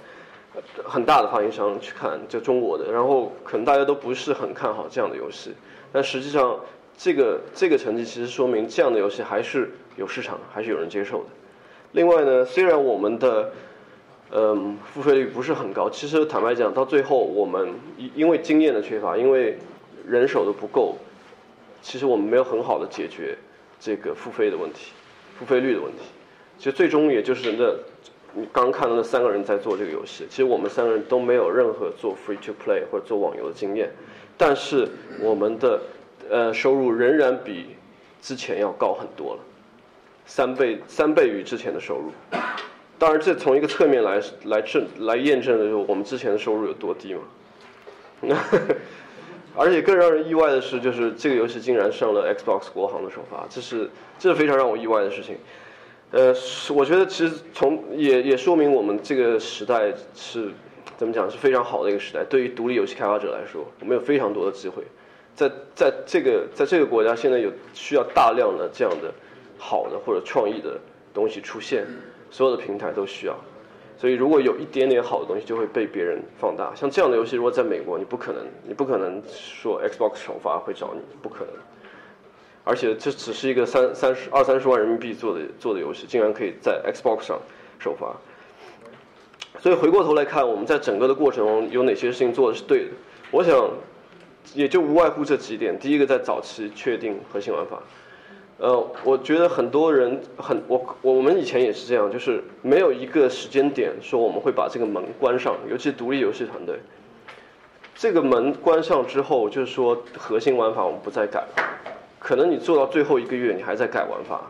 [0.85, 2.93] 很大的发行商去看，就中国的。
[2.93, 5.53] 然后可能大家都不是很看好这样的游戏。
[5.91, 6.61] 但实际上，
[6.97, 11.31] 这个这个成绩其实说明这样的游戏还是有市场，还是有人接受的。
[11.91, 13.51] 另外呢，虽然我们的
[14.35, 15.91] 嗯，付费率不是很高。
[15.91, 19.59] 其实坦白讲，到最后我们因因为经验的缺乏，因为
[20.07, 20.97] 人手的不够，
[21.83, 23.37] 其实我们没有很好的解决
[23.79, 24.93] 这个付费的问题，
[25.39, 25.99] 付费率的问题。
[26.57, 27.75] 其实最终也就是那
[28.35, 33.91] 你刚看到那三个人在做这个游戏，其实我们三个人都没有任何做 free to play 或者做网游的经验，
[34.39, 34.89] 但是
[35.21, 35.81] 我们的
[36.31, 37.77] 呃收入仍然比
[38.23, 39.41] 之前要高很多了，
[40.25, 42.11] 三倍三倍于之前的收入。
[43.03, 47.21] 当然，这从一个侧面来来证来验证的就是我们之前的收入有多低嘛。
[49.57, 55.37] 而且更让人意外的是，就是这个游戏竟然上了 Xbox 国行的首发，这是这是非常让我意外的事情。
[56.13, 56.33] 呃，
[56.73, 60.53] 我觉得其实从也也说明我们这个时代是
[60.97, 62.23] 怎么讲是非常好的一个时代。
[62.31, 64.85] 对于独立游戏开发者来说，我们有非常多的机会。
[65.35, 69.13] 在在这个在这个国家，现在有需要大量的这样的
[69.59, 70.79] 好的或者创意的
[71.13, 71.85] 东西出现。
[72.33, 73.37] 所有的平台都需要，
[73.99, 76.75] 所以如果有一点点好的东西，就会被别人放大。
[76.75, 81.55] 像这样的游戏，如果在美国，你不可能，你不可能说 Xbox 首发会找你，不可能。
[82.65, 87.39] 而且这只是一个三三十二三十万人民币做的做的游戏，竟然可以在 Xbox 上
[87.79, 88.17] 首发。
[89.61, 92.93] 所以回过头来看，我们在整个的过程中有哪些事情做的是对的？
[93.31, 93.69] 我想，
[94.55, 95.79] 也就无外乎这几点。
[95.79, 97.83] 第一个，在早期确定核心玩法。
[98.63, 106.79] 呃，我觉得很多人很我我们以前也是这样，就是没有一个时间点说我们会把这个门关上，尤其独立游戏团队，
[107.97, 111.49] 这个门关上之后，就是说核心玩法我们不再改了，
[112.21, 114.49] 可能你做到最后一个月你还在改玩法，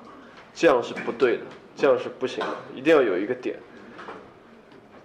[0.53, 1.43] 这样是不对的，
[1.75, 3.57] 这样是不行的，一定要有一个点，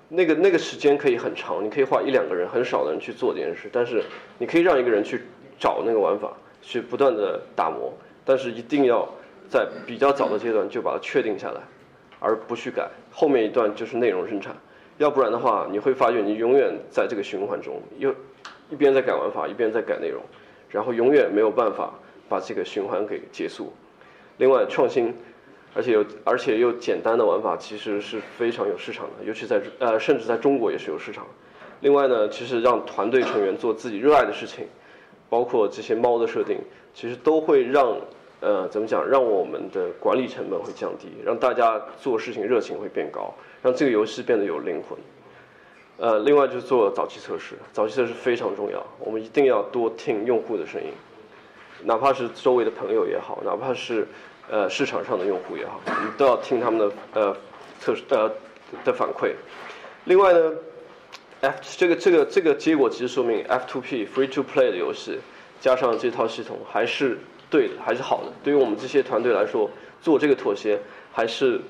[0.09, 4.03] 那个那个时间可以很长，你可以花一两个人很少的人去做这件事，但是
[4.37, 5.21] 你可以让一个人去
[5.57, 7.93] 找那个玩法，去不断的打磨。
[8.27, 9.07] 但是一定要
[9.47, 11.61] 在比较早的阶段就把它确定下来，
[12.19, 12.89] 而不去改。
[13.09, 14.53] 后面一段就是内容生产，
[14.97, 18.13] 要不然的话，你会发觉你永远在这个循环中，又
[18.69, 20.21] 一边在改玩法，一边在改内容，
[20.69, 21.93] 然后永远没有办法
[22.27, 23.71] 把这个循环给结束。
[24.39, 25.15] 另外，创新，
[25.73, 31.25] 而且有而且又简单的玩法，其实是非常有市场的，尤其在呃，甚至在中国也是有市场。
[31.79, 34.67] 另外呢，其实让团队成员做自己热爱的事情，
[35.29, 36.57] 包括这些猫的设定，
[36.93, 37.95] 其实都会让。
[38.39, 39.03] 呃，怎么讲？
[39.09, 44.95] 让我们的管理成本会降低，让大家做事情热情会变高，让这个游戏变得有灵魂。
[45.97, 50.91] 呃，另外就是做早期测试，早期测试非常重要，我们一定要多听用户的声音，
[51.83, 54.07] 哪怕是周围的朋友也好，哪怕是
[54.47, 57.35] 呃市场上的用户也好，我们都要听他们的呃
[57.79, 58.31] 测试呃
[58.85, 59.31] 的反馈。
[60.05, 60.53] 另外呢
[61.41, 65.17] ，F 这个这个这个结果其实说明 F2P Free to Play 的游戏
[65.59, 67.17] 加上这套系统还是。
[67.49, 68.31] 对的，还是好的。
[68.43, 69.69] 对于我们这些团队来说，
[70.01, 70.79] 做这个妥协
[71.13, 71.61] 还是，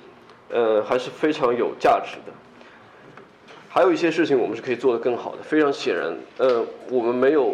[0.49, 2.33] 呃，还是非常有价值的。
[3.69, 5.43] 还有一些事情我们是可以做得更好的。
[5.43, 7.53] 非常显然，呃，我们没有，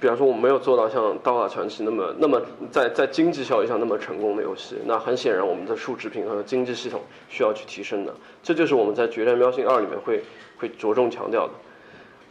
[0.00, 4.76] 比方说我们没有做到像《刀塔传奇》那么那么在在经济效益上那么成功的游戏。
[4.84, 8.12] 那很显然，我们的数值平衡和经济系统需要去提升的。
[8.42, 10.24] 这就是我们在《决战喵星二》里面会
[10.58, 11.52] 会着重强调的。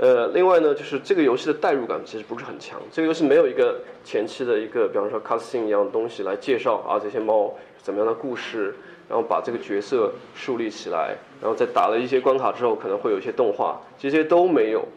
[0.01, 2.79] 呃，另外呢，就是这个游戏的代入感其实不是很强。
[2.89, 8.73] 这个游戏没有一个前期的一个，比方说 cutscene 一样的东西来介绍啊这些猫怎么样的故事，
[9.09, 14.87] 然后把这个角色树立起来，然后在打了一些关卡之后可能会有一些动画，这些都没有，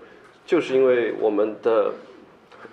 [0.47, 1.91] 就是因为我们的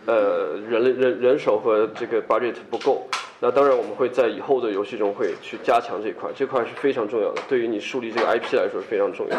[0.05, 3.07] 呃人人人手和这个 budget 不够。
[3.39, 9.35] 那当然我们会在以后的游戏中会去加强这块，这块是非常重要的，对于你树立这个 IP 来说是非常重要。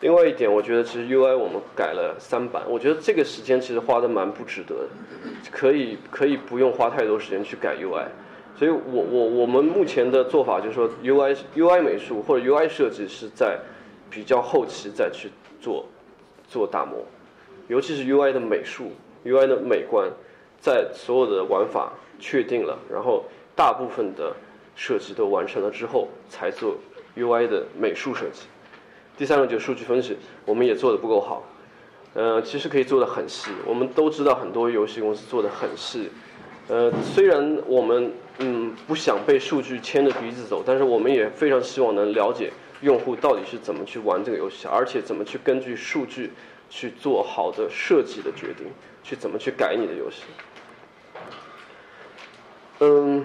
[0.00, 4.88] 另外一点，我觉得其实 UI 我们改了三版，我觉得这个时间其实花的蛮不值得的，
[5.50, 8.04] 可以可以不用花太多时间去改 UI。
[8.56, 13.58] 所以我我我们目前的做法就是说，UI UI 美术或者 UI 设计是在
[14.10, 15.28] 比较后期再去
[15.60, 15.86] 做
[16.46, 17.04] 做打磨，
[17.68, 18.92] 尤其是 UI 的美术、
[19.24, 20.08] UI 的美观，
[20.60, 23.24] 在所有的玩法确定了，然后
[23.56, 24.32] 大部分的
[24.76, 26.76] 设计都完成了之后，才做
[27.16, 28.42] UI 的美术设计。
[29.16, 31.44] 第三个就是数据分析，我们也做的不够好，
[32.14, 33.50] 呃，其实可以做的很细。
[33.64, 36.10] 我们都知道很多游戏公司做的很细，
[36.66, 46.32] 呃，虽然我们嗯不想被数据牵着鼻子走，但是我们也非常希望能了解用户到底是怎么去玩这个游戏，而且怎么去根据数据
[46.68, 48.66] 去做好的设计的决定，
[49.04, 50.24] 去怎么去改你的游戏。
[52.80, 53.24] 嗯，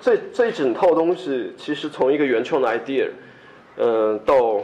[0.00, 3.10] 这这一整套东西其实从一个原创的 idea。
[3.76, 4.62] 嗯，到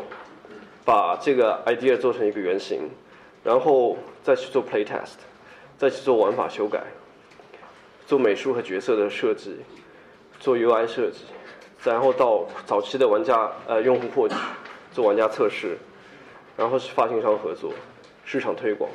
[0.85, 2.90] 把这个 idea 做成一个原型，
[3.42, 5.16] 然后再去做 play test，
[5.77, 6.83] 再去做玩法修改，
[8.07, 9.57] 做美术和角色的设计，
[10.38, 11.25] 做 UI 设计，
[11.85, 14.35] 然后到早期的玩家呃用户获取，
[14.92, 15.79] 做玩家测试，
[16.57, 17.73] 然后是发行商合作，
[18.25, 18.90] 市场推广，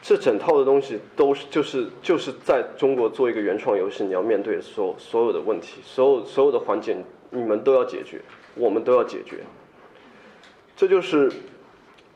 [0.00, 6.96] 这整套的东西都是就是就是在中国做一个原创游戏你要面对所所有的问题，所有所有的环节
[7.30, 8.20] 你们都要解决。
[8.58, 9.36] 我们都要解决，
[10.76, 11.32] 这就是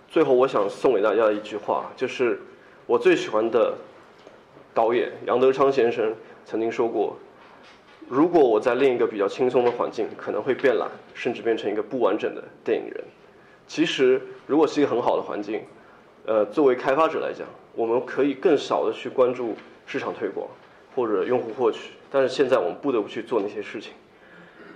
[0.08, 2.40] 最后我想送给大家的一句话，就是
[2.84, 3.72] 我最喜欢的
[4.74, 6.12] 导演杨德昌先生
[6.44, 7.16] 曾经说过
[8.10, 13.04] ：“如果我在另一个比较轻松的环境，可能会变懒，甚至变成一个不完整的电影人。”
[13.68, 15.62] 其实，如果是一个很好的环境，
[16.26, 19.54] 呃，作为开发者来讲，我们可以更少的去关注
[19.86, 20.46] 市场推广
[20.94, 23.92] 或者用户获取，但是现在我们不得不去做那些事情，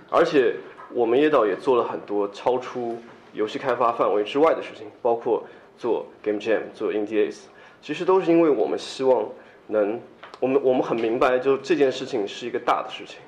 [0.09, 0.55] 而且。
[0.93, 2.97] 我们椰岛也做了很多超出
[3.33, 5.43] 游戏开发范围之外的事情，包括
[5.77, 7.39] 做 Game Jam、做 Indies，
[7.81, 9.27] 其实都是因为我们希望
[9.67, 9.99] 能，
[10.39, 13.19] 我们我们很明白，就这件事情是一个大的事情，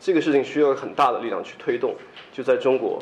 [0.00, 1.94] 这个事情需要很大的力量去推动。
[2.32, 3.00] 就在中国，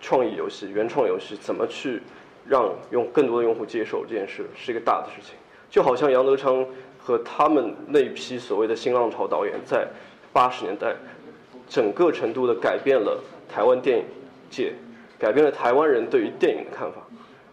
[0.00, 2.02] 创意游戏、原创游戏怎么去
[2.46, 5.36] 让用更多的用户接受这件事，是一个大的事情。
[5.68, 6.66] 就好像杨德昌
[6.98, 9.86] 和他们那一批所谓的新浪潮导演在
[10.32, 10.96] 八十年代。
[11.70, 13.16] 整个程度的改变了
[13.48, 14.04] 台湾电影
[14.50, 14.72] 界，
[15.16, 16.98] 改变了台湾人对于电影的看法，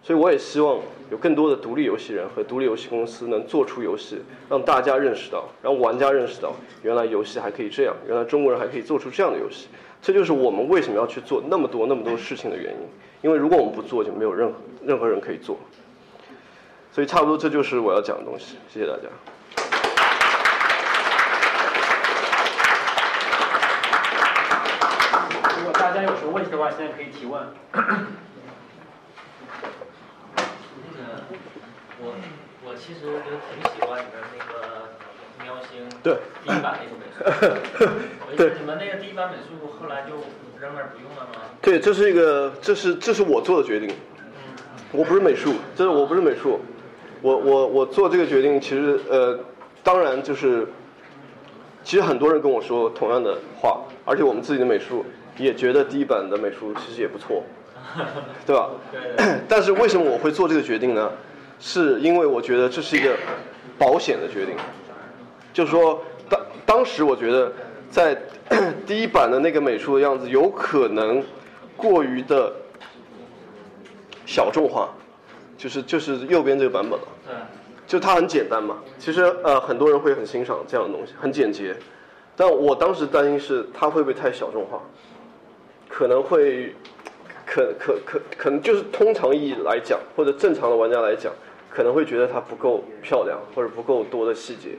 [0.01, 0.80] 所以我也希望
[1.12, 6.51] 有更多的独立游戏人和独立游戏公司能做出游戏，让大家认识到，让玩家认识到，
[6.82, 9.67] 原来游戏还可以这样，原来中国人还可以做出这样的游戏，
[10.01, 12.80] 这就是我们为什么要去做那么多那么多事情的原因。
[13.21, 15.58] 因为如果我们不做，就没有任何任何人可以做。
[16.91, 18.58] 所以差不多这就是我要讲的东西。
[18.67, 19.03] 谢谢大家。
[25.73, 27.41] 大家有什么问题的话，现在可以提问。
[27.73, 27.82] 那
[30.93, 31.23] 个，
[32.00, 32.13] 我
[32.63, 34.54] 我其实就挺喜欢你们那个
[35.43, 36.13] 喵星对
[36.45, 37.17] 第一版那个美术。
[38.38, 38.54] 对。
[38.60, 40.13] 你们那个第一版美术后来就
[40.62, 41.41] 扔那儿不用了吗？
[41.60, 43.89] 对，这是一个，这是这是我做的决定。
[44.91, 46.60] 我不是美术，这是我不是美术。
[47.23, 49.39] 我我我做这个决定，其实呃，
[49.82, 50.67] 当然就是，
[51.84, 55.04] 其实很多人跟我说同样的话，而且我们自己的美术。
[55.38, 57.43] 也觉得第一版的美术其实也不错，
[58.45, 58.69] 对吧？
[59.47, 61.12] 但是为什么我会做这个决定呢？
[61.60, 63.15] 是因为我觉得这是一个
[63.80, 64.56] 保险的决定，
[65.52, 67.52] 就是说当当时我觉得
[67.89, 68.15] 在
[68.86, 71.23] 第一版的那个美术的样子有可能
[71.76, 72.54] 过于的
[74.26, 74.89] 小众化，
[75.58, 77.08] 就是就是右边这个版本了。
[77.26, 77.36] 对。
[77.88, 81.76] 就它很简单嘛，其实呃很多人会很欣赏这样的东西，很简洁。
[82.36, 84.80] 但我当时担心是它会不会太小众化。
[85.97, 86.75] 可能会，
[87.43, 91.33] 可可可可能就是通常意义来讲，或者正常的玩家来讲，
[91.71, 94.77] 可能会觉得它不够漂亮，或者不够多的细节。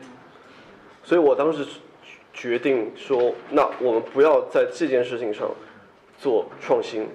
[1.03, 1.67] 所以我当时
[2.33, 5.51] 决定说，那我们不要在这件事情上
[6.21, 7.09] 做创新，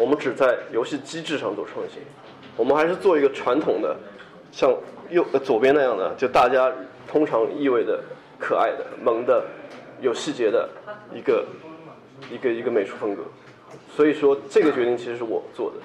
[0.00, 2.02] 我们只在游戏机制上做创新。
[2.56, 3.96] 我们还是做一个传统的，
[4.50, 4.76] 像
[5.10, 6.72] 右左边那样的，就大家
[7.06, 8.02] 通常意味的
[8.36, 9.44] 可爱的、萌的、
[10.00, 10.68] 有细节的
[11.14, 11.46] 一个。
[12.32, 13.22] 一个一个美术风格，
[13.94, 15.76] 所以说这个决定其实是我做的。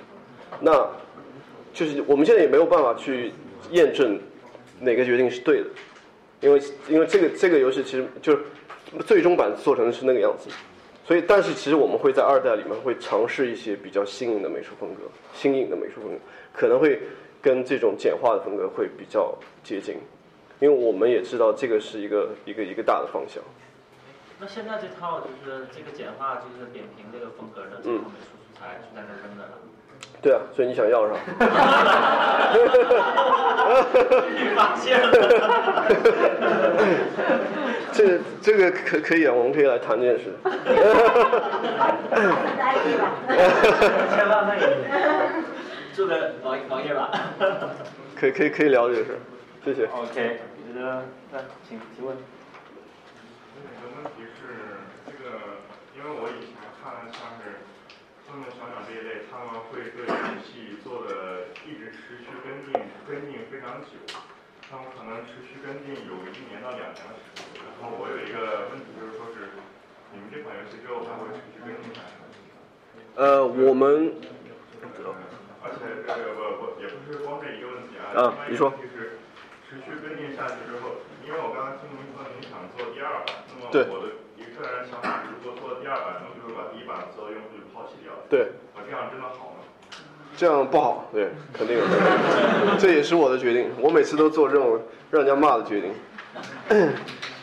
[0.59, 0.87] 那
[1.73, 3.31] 就是我们现在也没有办法去
[3.71, 4.19] 验证
[4.79, 5.65] 哪个决定是对的，
[6.41, 8.43] 因为因为这个这个游戏其实就是
[9.05, 10.49] 最终版做成的是那个样子，
[11.05, 15.01] 所以但是其实我们会在二代里面会尝试一些比较新颖的美术风格，
[15.33, 16.17] 新颖的美术风格
[16.53, 16.99] 可能会
[17.41, 19.95] 跟这种简化的风格会比较接近，
[20.59, 23.43] 因为我们也知道这个是一个一个一个大的方向。
[24.39, 29.53] 那现在这套就是这个简化，就是扁平这个风格的这套美术素材是在那扔着呢。
[30.21, 31.19] 对啊，所以你想要是吧？
[34.35, 35.11] 被发现了。
[37.93, 40.33] 这个这个可可以啊，我们可以来谈这件事。
[44.15, 44.67] 千万万也
[45.93, 47.11] 做个网网页吧。
[48.15, 49.19] 可以可以可以聊这个事，
[49.63, 49.85] 谢谢。
[49.85, 52.17] OK，我觉得那请提问。
[53.93, 55.61] 问题是，这个，
[55.93, 57.61] 因为我以前看像是
[58.25, 62.73] 《愤怒小鸟》这一类，他们会对游戏做的一直持续跟进，
[63.05, 63.93] 跟进非常久，
[64.65, 67.61] 他们可能持续跟进有一年到两年的时间。
[67.61, 69.53] 然后我有一个问题就是说是，
[70.09, 72.25] 你们这款游戏之后还会持续跟进下去吗？
[73.15, 74.09] 呃，我们
[75.61, 78.73] 而且这个不不也不是光这一个问题啊，啊另外你说
[79.73, 89.65] 持续跟进下去之后，因为我刚刚听您说您想做第二版，那么对我的一个个人想法，如果做第二版，那么就是把第一版所有用户就抛弃掉，对，我这样真的好吗？
[90.37, 91.83] 这样不好，对，肯定有，
[92.77, 93.71] 这也是我的决定。
[93.79, 95.91] 我每次都做这种让人家骂的决定，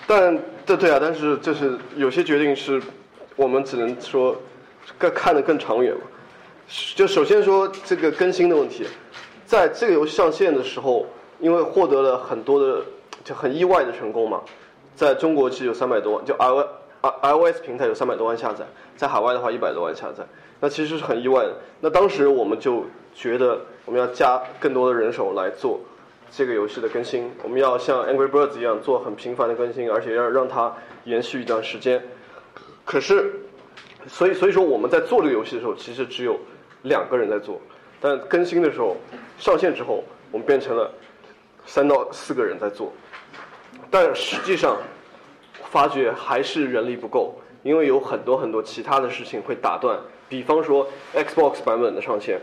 [0.06, 2.80] 但对对啊，但是就是有些决定是
[3.34, 4.40] 我们只能说
[4.96, 6.02] 更看得更长远嘛。
[6.94, 8.86] 就首先说这个更新的问题，
[9.44, 11.06] 在这个游戏上线的时候，
[11.40, 12.82] 因为获得了很多的
[13.24, 14.40] 就很意外的成功嘛，
[14.94, 16.68] 在中国其实有三百多万，就 i o
[17.02, 18.64] i iOS 平台有三百多万下载，
[18.96, 20.24] 在海外的话一百多万下载，
[20.60, 21.56] 那其实是很意外的。
[21.80, 22.84] 那当时我们就
[23.14, 25.80] 觉得我们要加更多的人手来做
[26.30, 30.74] 这个游戏的更新，我们要像 Angry Birds 一样做很频繁的更新，而且要让它
[31.04, 32.02] 延续一段时间。
[32.84, 33.32] 可是，
[34.06, 36.38] 所以所以说我们在做这个游戏的时候，其实只有
[36.82, 37.58] 两个人在做，
[38.00, 38.96] 但更新的时候
[39.38, 40.90] 上线之后，我们变成了
[41.66, 42.92] 三到四个人在做，
[43.90, 44.76] 但实际上
[45.70, 49.98] 发觉还是人力不够，因为有很多很多其他的事情会打断，
[50.28, 52.40] 比方说 Xbox 版本的上线。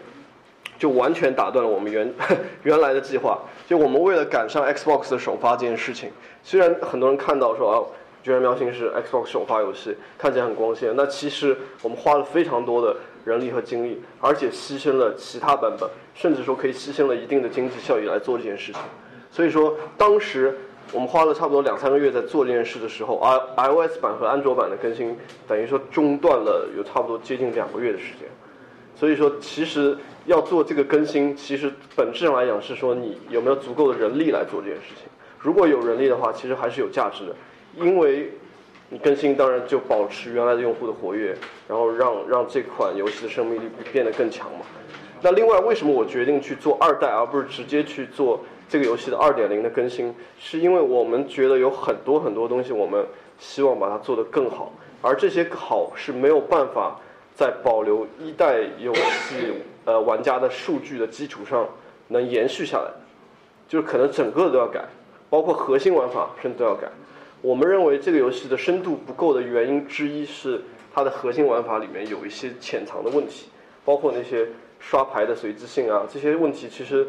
[0.79, 2.13] 就完全打断了我们原
[2.61, 3.39] 原来的计划。
[3.65, 6.11] 就我们为了赶上 Xbox 的首发这件事情，
[6.43, 7.77] 虽然很多人看到说啊，
[8.23, 12.95] 《绝人喵星》是 Xbox 首发游戏，看起来很光鲜，那其实我们花了非常多的
[13.25, 18.79] 人力和精力，而且牺牲了其他版本，甚至说可以牺牲了一定的经济效益来做这件事情。
[19.31, 20.57] 所以说，当时
[20.91, 25.15] 我们花了差不多两三个月在做这件事的时候，i iOS 版和安卓版的更新
[25.47, 28.27] 等于说中断了有差不多接近两个月的时间。
[28.95, 35.05] 所以说，其实要做这个更新，其实本质上来讲是说你有没有足够的人力来做这件事情。
[35.39, 37.35] 如果有人力的话，其实还是有价值的，
[37.75, 38.31] 因为
[38.89, 44.65] 你更新当然就保持原来的用户的活跃，然后让让这款游戏的生命力变得更强嘛。
[45.21, 50.13] 那另外，为什么我决定去做二代，而不是直接去做这个游戏的二点零的更新？
[50.39, 53.05] 是因为我们觉得有很多很多东西，我们
[53.39, 56.99] 希望把它做得更好，而这些好是没有办法。
[57.37, 59.53] 在保留一代游戏
[59.85, 61.69] 呃玩家的数据的基础上，
[62.07, 62.95] 能延续下来的，
[63.67, 64.83] 就是可能整个都要改，
[65.29, 66.87] 包括核心玩法甚至都要改。
[67.43, 73.49] 我们认为这个游戏的深度不够的原因之一是它的核心玩法里面有一些潜藏的问题，
[73.85, 74.47] 包括那些
[74.79, 77.07] 刷牌的随机性啊，这些问题其实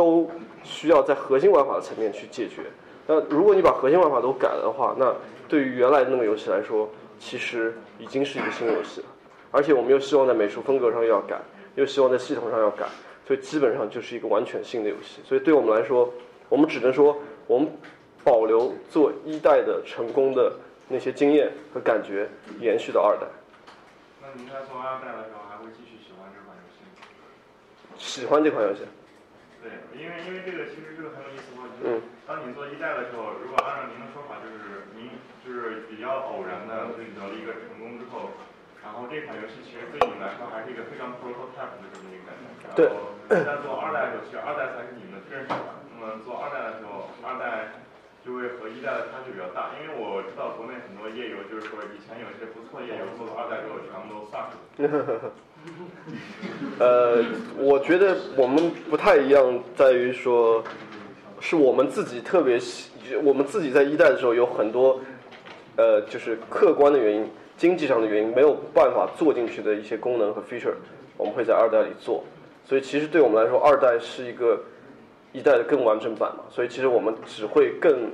[0.00, 0.26] 都
[0.64, 2.62] 需要在核心玩法的层面去解决。
[3.06, 5.14] 那如果你把核心玩法都改了的话，那
[5.46, 6.88] 对于原来的那个游戏来说，
[7.18, 9.06] 其实已经是一个新游戏了。
[9.50, 11.38] 而且我们又希望在美术风格上要改，
[11.74, 12.86] 又希望在系统上要改，
[13.26, 15.20] 所以基本上就是一个完全新的游戏。
[15.22, 16.10] 所以对我们来说，
[16.48, 17.14] 我们只能说
[17.46, 17.68] 我们
[18.24, 20.50] 保留做一代的成功的
[20.88, 22.26] 那些经验和感觉，
[22.58, 23.26] 延续到二代。
[24.22, 27.06] 那您在做二代的时候，还会继续喜欢这款游戏吗？
[27.98, 28.80] 喜欢这款游戏？
[29.60, 35.12] 对，因为因为这个其实这个很有意思，就嗯是当你做一代的时候，如果按照您的说法，就是您
[35.44, 38.32] 就是比较偶然的取得了一个成功之后。
[38.80, 42.48] 然后这款游戏其实对你们来说还是一个非常 prototype 的这么一个感觉。
[42.72, 42.88] 对。
[42.88, 45.60] 然后在做二代的时候，其实二代才是你们的正式版。
[45.92, 47.76] 那么做二代的时候，二代
[48.24, 54.56] 就会和一代的差距比较大，因为我知道国内很多页游就是说以前有些不错页游做到二代之后全部都 suck 了。
[56.78, 57.24] 呃，
[57.58, 60.64] 我觉得我们不太一样，在于说，
[61.40, 62.58] 是我们自己特别，
[63.22, 65.00] 我们自己在一代的时候有很多，
[65.76, 67.28] 呃，就是客观的原因。
[67.56, 70.72] 经济上的原因没有办法做进去的一些功能和 feature，
[71.18, 72.24] 我们会在二代里做，
[72.64, 74.58] 所以其实对我们来说，二代是一个
[75.32, 78.10] 一代的更完整版嘛，所以其实我们只会更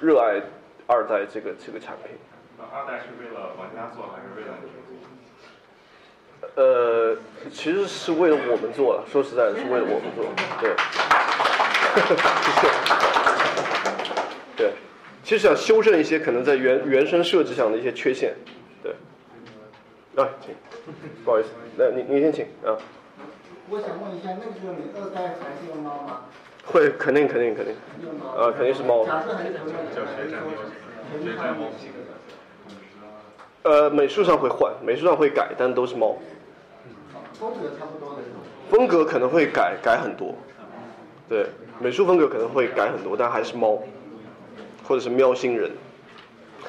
[0.00, 0.40] 热爱
[0.86, 2.16] 二代这个这个产品。
[2.56, 4.54] 那二代是为了玩家做还是为了？
[6.56, 7.16] 呃，
[7.52, 10.24] 其实是为了我们做的，说实在的，是为了我们做，
[10.60, 10.70] 对。
[14.56, 14.72] 对，
[15.22, 18.34] 其实想修正一些可能在原原生设计上的一些缺陷，
[18.82, 18.92] 对。
[20.16, 20.54] 啊，请，
[21.24, 22.78] 不好意思，那你你先请啊。
[23.68, 26.20] 我想问一下，那个时候你二代还是用猫吗？
[26.64, 27.74] 会，肯定肯定肯定，
[28.04, 28.28] 用猫。
[28.30, 29.04] 啊，肯定是猫。
[29.04, 30.00] 假设还是同样的？
[33.62, 36.16] 呃，美术上会换，美术上会改，但都是猫。
[37.38, 38.40] 风格差不多的是吗？
[38.70, 40.34] 风格可能会改改很多，
[41.28, 41.46] 对，
[41.80, 43.82] 美术风格可能会改很多，但还是猫，
[44.86, 45.72] 或者是喵星人。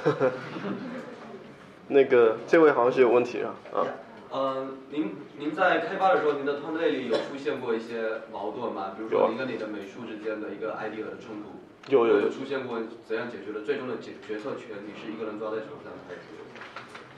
[1.88, 3.86] 那个这位好像是有问题啊啊。
[4.34, 8.92] 嗯，您您在开发的时候，您的团队里有出现过一些矛盾吗？
[8.98, 13.64] 比如说您跟你的美术之间的一个 idea 的冲突，有有有有出现过怎样解决的？
[13.64, 16.20] 最终的决决策权你是一个人抓在手上，还是？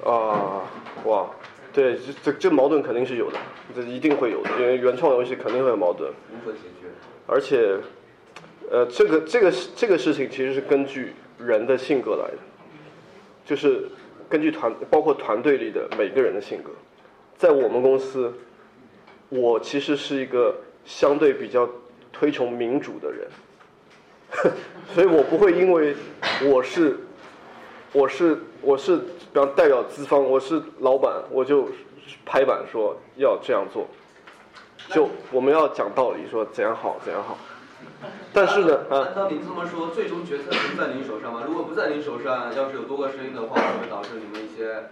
[0.05, 0.61] 啊，
[1.05, 1.25] 哇，
[1.77, 3.37] 对，这这这矛盾肯定是有的，
[3.75, 6.87] 这一定会有的，因为原创游戏肯定会有矛盾，如何解决？
[7.27, 7.77] 而且，
[8.71, 12.39] 呃，这个这个这个事情其实是根据人的性格来的，
[13.45, 13.87] 就是
[14.27, 16.71] 根据团包括团队里的每个人的性格，
[17.37, 18.33] 在我们公司，
[19.29, 21.69] 我其实是一个相对比较
[22.11, 24.51] 推崇民主的人，
[24.95, 25.95] 所以我不会因为
[26.43, 26.97] 我是
[27.93, 31.69] 我是我是比方代表资方，我是老板，我就
[32.25, 33.87] 拍板说要这样做。
[34.89, 37.37] 就我们要讲道理，说怎样好怎样好。
[38.33, 41.43] 但是呢，啊，难道您这么说，最终决策权在您手上吗？
[41.47, 44.83] 如果不在您手上，要是有多个声音的话，会导致你们一些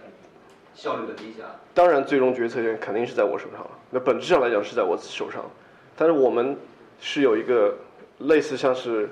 [0.74, 1.44] 效率的低下？
[1.74, 3.70] 当然最终决策权肯定是在我手上了。
[3.90, 5.44] 那本质上来讲是在我手上，
[5.96, 6.56] 但是我们
[7.00, 7.74] 是有一个
[8.18, 9.08] 类似像是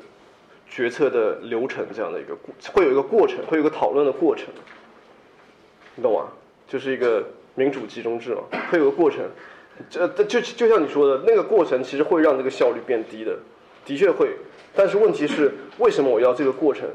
[0.74, 4.48] 决策的流程这样的一个过，会有一个过程，会有一个讨论的过程，
[5.94, 6.26] 你懂吗？
[6.66, 9.20] 就是一个民主集中制嘛，会有个过程。
[9.88, 13.38] 这就就像你说的那个过程，其实会让这个效率变低的，
[13.84, 14.30] 的确会。
[14.74, 16.88] 但是问题是，为什么我要这个过程？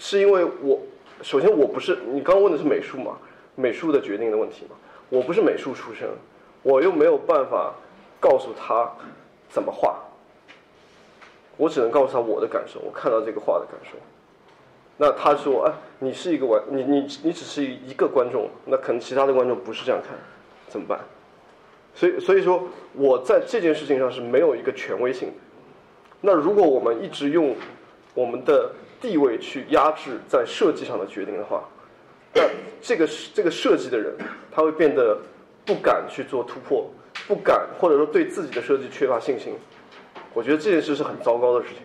[0.00, 0.80] 是因为我
[1.22, 3.16] 首先我不是你刚问的是美术嘛，
[3.54, 4.74] 美术的决定的问题嘛。
[5.08, 6.08] 我不是美术出身，
[6.64, 7.72] 我又没有办法
[8.18, 8.90] 告诉他
[9.48, 10.00] 怎么画，
[11.60, 13.98] 我只能告诉他我的感受，我看到这个画的感受。
[14.96, 20.16] 那他说，哎，你是一个玩，你你你只是一个观众，那可能其他的观众不是这样看，
[20.68, 20.98] 怎么办？
[21.94, 25.28] 所以所以说我在这件事情上是没有一个权威性。
[26.22, 27.54] 那如果我们一直用
[28.14, 31.62] 我们的地位去压制在设计上的决定的话，
[32.32, 32.42] 那
[32.80, 34.16] 这个这个设计的人
[34.50, 35.18] 他会变得
[35.66, 36.90] 不敢去做突破，
[37.28, 39.52] 不敢或者说对自己的设计缺乏信心。
[40.34, 41.82] 我觉得这件事是很糟糕的事情。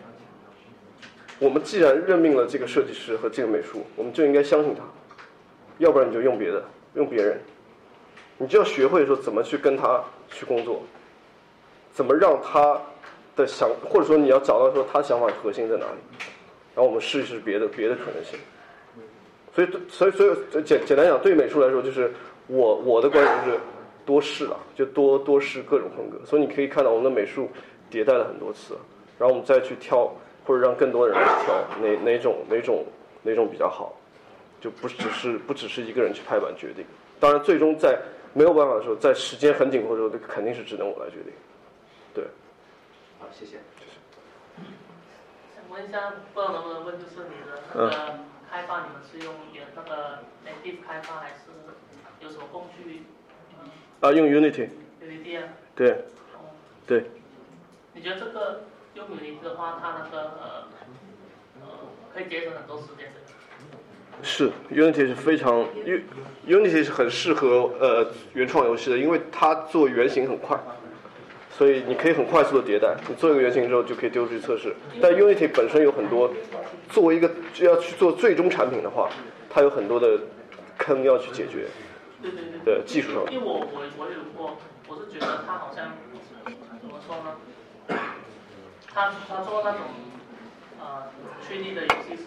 [1.38, 4.82] 我们既然任命了这个设计师和这个美术，我们就应该相信他，
[5.78, 7.38] 要不然你就用别的，用别人。
[8.38, 10.82] 你就要学会说怎么去跟他去工作，
[11.92, 12.80] 怎么让他
[13.34, 16.26] 的想，或者说你要找到说他想法核心在哪里，
[16.74, 18.38] 然后我们试一试别的别的可能性。
[19.54, 22.12] 所以，所以，所以简简单讲，对美术来说，就是
[22.46, 23.58] 我我的观点就是
[24.04, 26.18] 多试了，就多多试各种风格。
[26.26, 27.48] 所以你可以看到我们的美术
[27.90, 28.76] 迭代了很多次，
[29.18, 30.12] 然后我们再去挑，
[30.44, 32.84] 或者让更多人来挑哪哪种哪种
[33.22, 33.94] 哪种比较好，
[34.60, 36.84] 就不只是不只是一个人去拍板决定。
[37.18, 37.98] 当然，最终在
[38.34, 41.32] 没有办法的时候，在时间很紧迫的时候，这肯定是只能我来决定。
[42.12, 42.24] 对，
[43.18, 43.56] 好，谢谢。
[45.54, 48.18] 想问一下，不知道能不能问，就是你的那个
[48.50, 51.34] 开发，你们是用原那个 native 开发，还是
[52.20, 53.02] 有什么工具？
[54.00, 55.48] 啊，用 Unity，Unity 啊？
[55.74, 55.92] 对
[56.34, 56.52] 哦，
[56.86, 57.04] 对，
[57.96, 58.60] 你觉得这个
[58.92, 60.68] 用 Unity 的话，它那个呃
[61.62, 61.66] 呃
[62.14, 63.10] 可以节省很多时间？
[64.22, 65.66] 是 Unity 是非常
[66.46, 70.58] Unity 是很适合呃原创游戏的，因为它做原型很快，
[71.50, 72.94] 所以你可以很快速的迭代。
[73.08, 74.76] 你做一个原型之后就可以丢出去测试。
[75.00, 76.30] 但 Unity 本身有很多，
[76.90, 77.30] 作为一个
[77.60, 79.08] 要去做最终产品的话，
[79.48, 80.20] 它有很多的
[80.76, 81.66] 坑要去解决。
[82.20, 82.60] 对对对。
[82.62, 83.24] 对技术上。
[83.32, 85.92] 因为我我我有过，我是觉得它好像
[86.80, 87.36] 怎么说呢？
[88.96, 89.80] 他他做那种
[90.80, 91.12] 呃
[91.46, 92.24] 3 D 的游戏是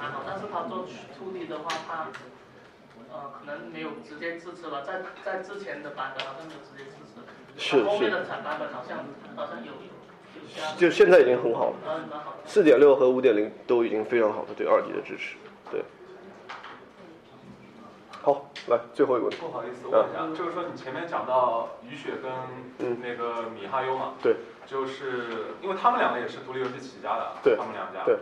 [0.00, 2.06] 蛮好，但是他做2 D 的话，他
[3.12, 7.18] 呃可能没有直接支持了，在在之前的版本好像没有直接支持，
[7.58, 8.98] 是后面的产版本好像
[9.34, 9.72] 好像有
[10.78, 11.76] 就现在已经很好了。
[12.46, 15.36] 四点六和五点零都已经非常好了对二 D 的支持。
[15.72, 15.82] 对。
[18.22, 18.48] 好。
[18.68, 19.26] 来最后一个。
[19.26, 19.38] 问题。
[19.40, 22.30] 不好意思，问一下，就是说你前面讲到雨雪跟
[22.78, 22.98] 嗯。
[23.02, 27.56] 那个米哈游嘛，对，就是因为他们两个也是独立游戏起家的，对。
[27.56, 28.18] 他们两家，对。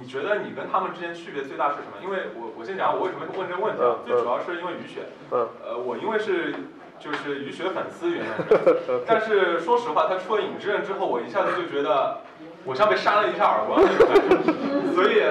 [0.00, 2.02] 你觉得你跟他们之间区别最大是什么？
[2.02, 3.94] 因为我我先讲我为什么问这个问题啊？
[3.98, 5.48] 嗯，最主要是因为雨雪，嗯。
[5.64, 6.54] 呃，我因为是
[6.98, 8.36] 就是雨雪粉丝原来
[8.86, 12.20] 是，但是说实话，他出了影之刃之后，我一下子就觉得
[12.64, 15.22] 我像被扇了一下耳光那种感觉，所以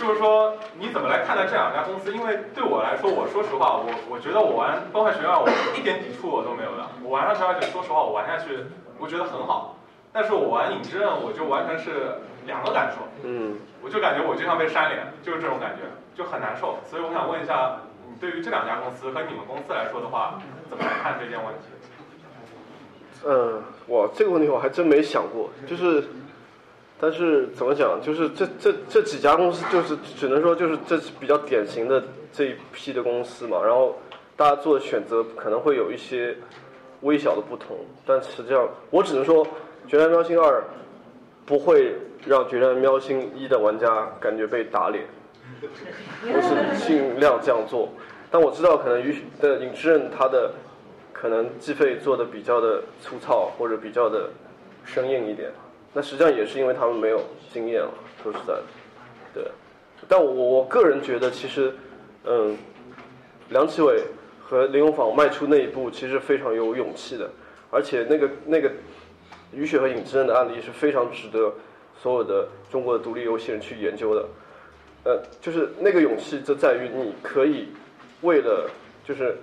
[0.00, 2.10] 就是说你怎么来看待这两家公司？
[2.10, 5.46] 因为对我来说，我说实话，我我觉得我玩崩坏学院，我
[5.76, 8.64] 一点抵触我都没有的，我玩上去，而且说实话，我玩下去，
[8.98, 9.76] 我觉得很好，
[10.10, 13.04] 但是我玩影之刃，我就完全是两个感受。
[13.28, 15.82] 嗯，我就感觉我就像被扇脸，就是这种感觉，
[16.16, 16.78] 就很难受。
[16.88, 17.76] 所以我想问一下，
[18.08, 20.40] 你对于这两家公司和你们公司来说的话，
[20.70, 21.68] 怎么来看这件问题？
[23.22, 26.08] 嗯，我，这个问题我还真没想过，就是，
[27.00, 33.96] 但是怎么讲，就是这这这几家公司，就是只能说就是这是比较典型的这一批的公司嘛，然后
[34.36, 36.36] 大家做的选择可能会有一些
[37.02, 37.76] 微小的不同，
[38.06, 39.44] 但实际上我只能说，
[39.88, 40.60] 《决战喵星二》
[41.46, 41.94] 不会
[42.26, 45.04] 让《决战喵星一》的玩家感觉被打脸，
[45.62, 47.88] 我是尽量这样做，
[48.30, 50.52] 但我知道可能于的影之刃他的。
[51.12, 54.30] 可能计费做的比较的粗糙或者比较的
[54.86, 55.50] 生硬一点，
[55.92, 57.20] 那实际上也是因为他们没有
[57.52, 57.92] 经验了。
[58.22, 58.62] 说实在的，
[59.34, 59.44] 对。
[60.08, 61.74] 但我我个人觉得，其实，
[62.24, 62.56] 嗯，
[63.50, 64.02] 梁启伟
[64.40, 67.30] 和林永坊迈出那一步，其实非常有勇气的。
[67.70, 68.70] 而且那个那个
[69.52, 71.52] 雨雪和影之刃的案例是非常值得
[72.00, 74.28] 所有的中国的独立游戏人去研究的。
[75.04, 77.68] 呃，就是那个勇气就在于你可以
[78.22, 78.70] 为了
[79.04, 79.36] 就是。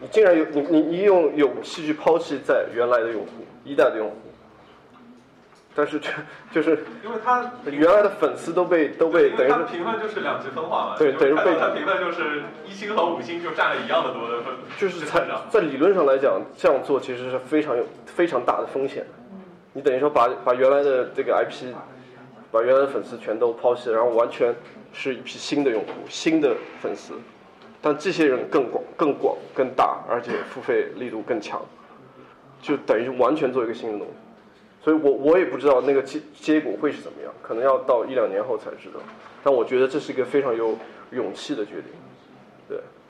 [0.00, 3.28] 你竟然有你你你用勇气去抛弃在原来的用户
[3.64, 4.16] 一代的用户，
[5.74, 6.08] 但是就
[6.52, 19.04] 就是因为他原来的粉丝都被都被等于他评分就是两极分化嘛，对，等于被他评分就是一星和五星就占了一样的多的分，就是在在理论上来讲，这样做其实是非常有非常大的风险。
[19.72, 21.74] 你等于说把把原来的这个 IP，
[22.52, 24.54] 把原来的粉丝全都抛弃，然后完全
[24.92, 27.14] 是一批新的用户、新的粉丝。
[27.82, 31.60] 但这些人更广、更广、更大，而且付费力度更强，
[32.62, 34.14] 就等于完全做一个新的东西。
[34.84, 39.00] 所以我我也不知道那个结结果会是怎么样，可能要到一两年后才知道。
[39.42, 40.76] 但我觉得这是一个非常有
[41.10, 41.84] 勇气的决定，
[42.68, 42.78] 对。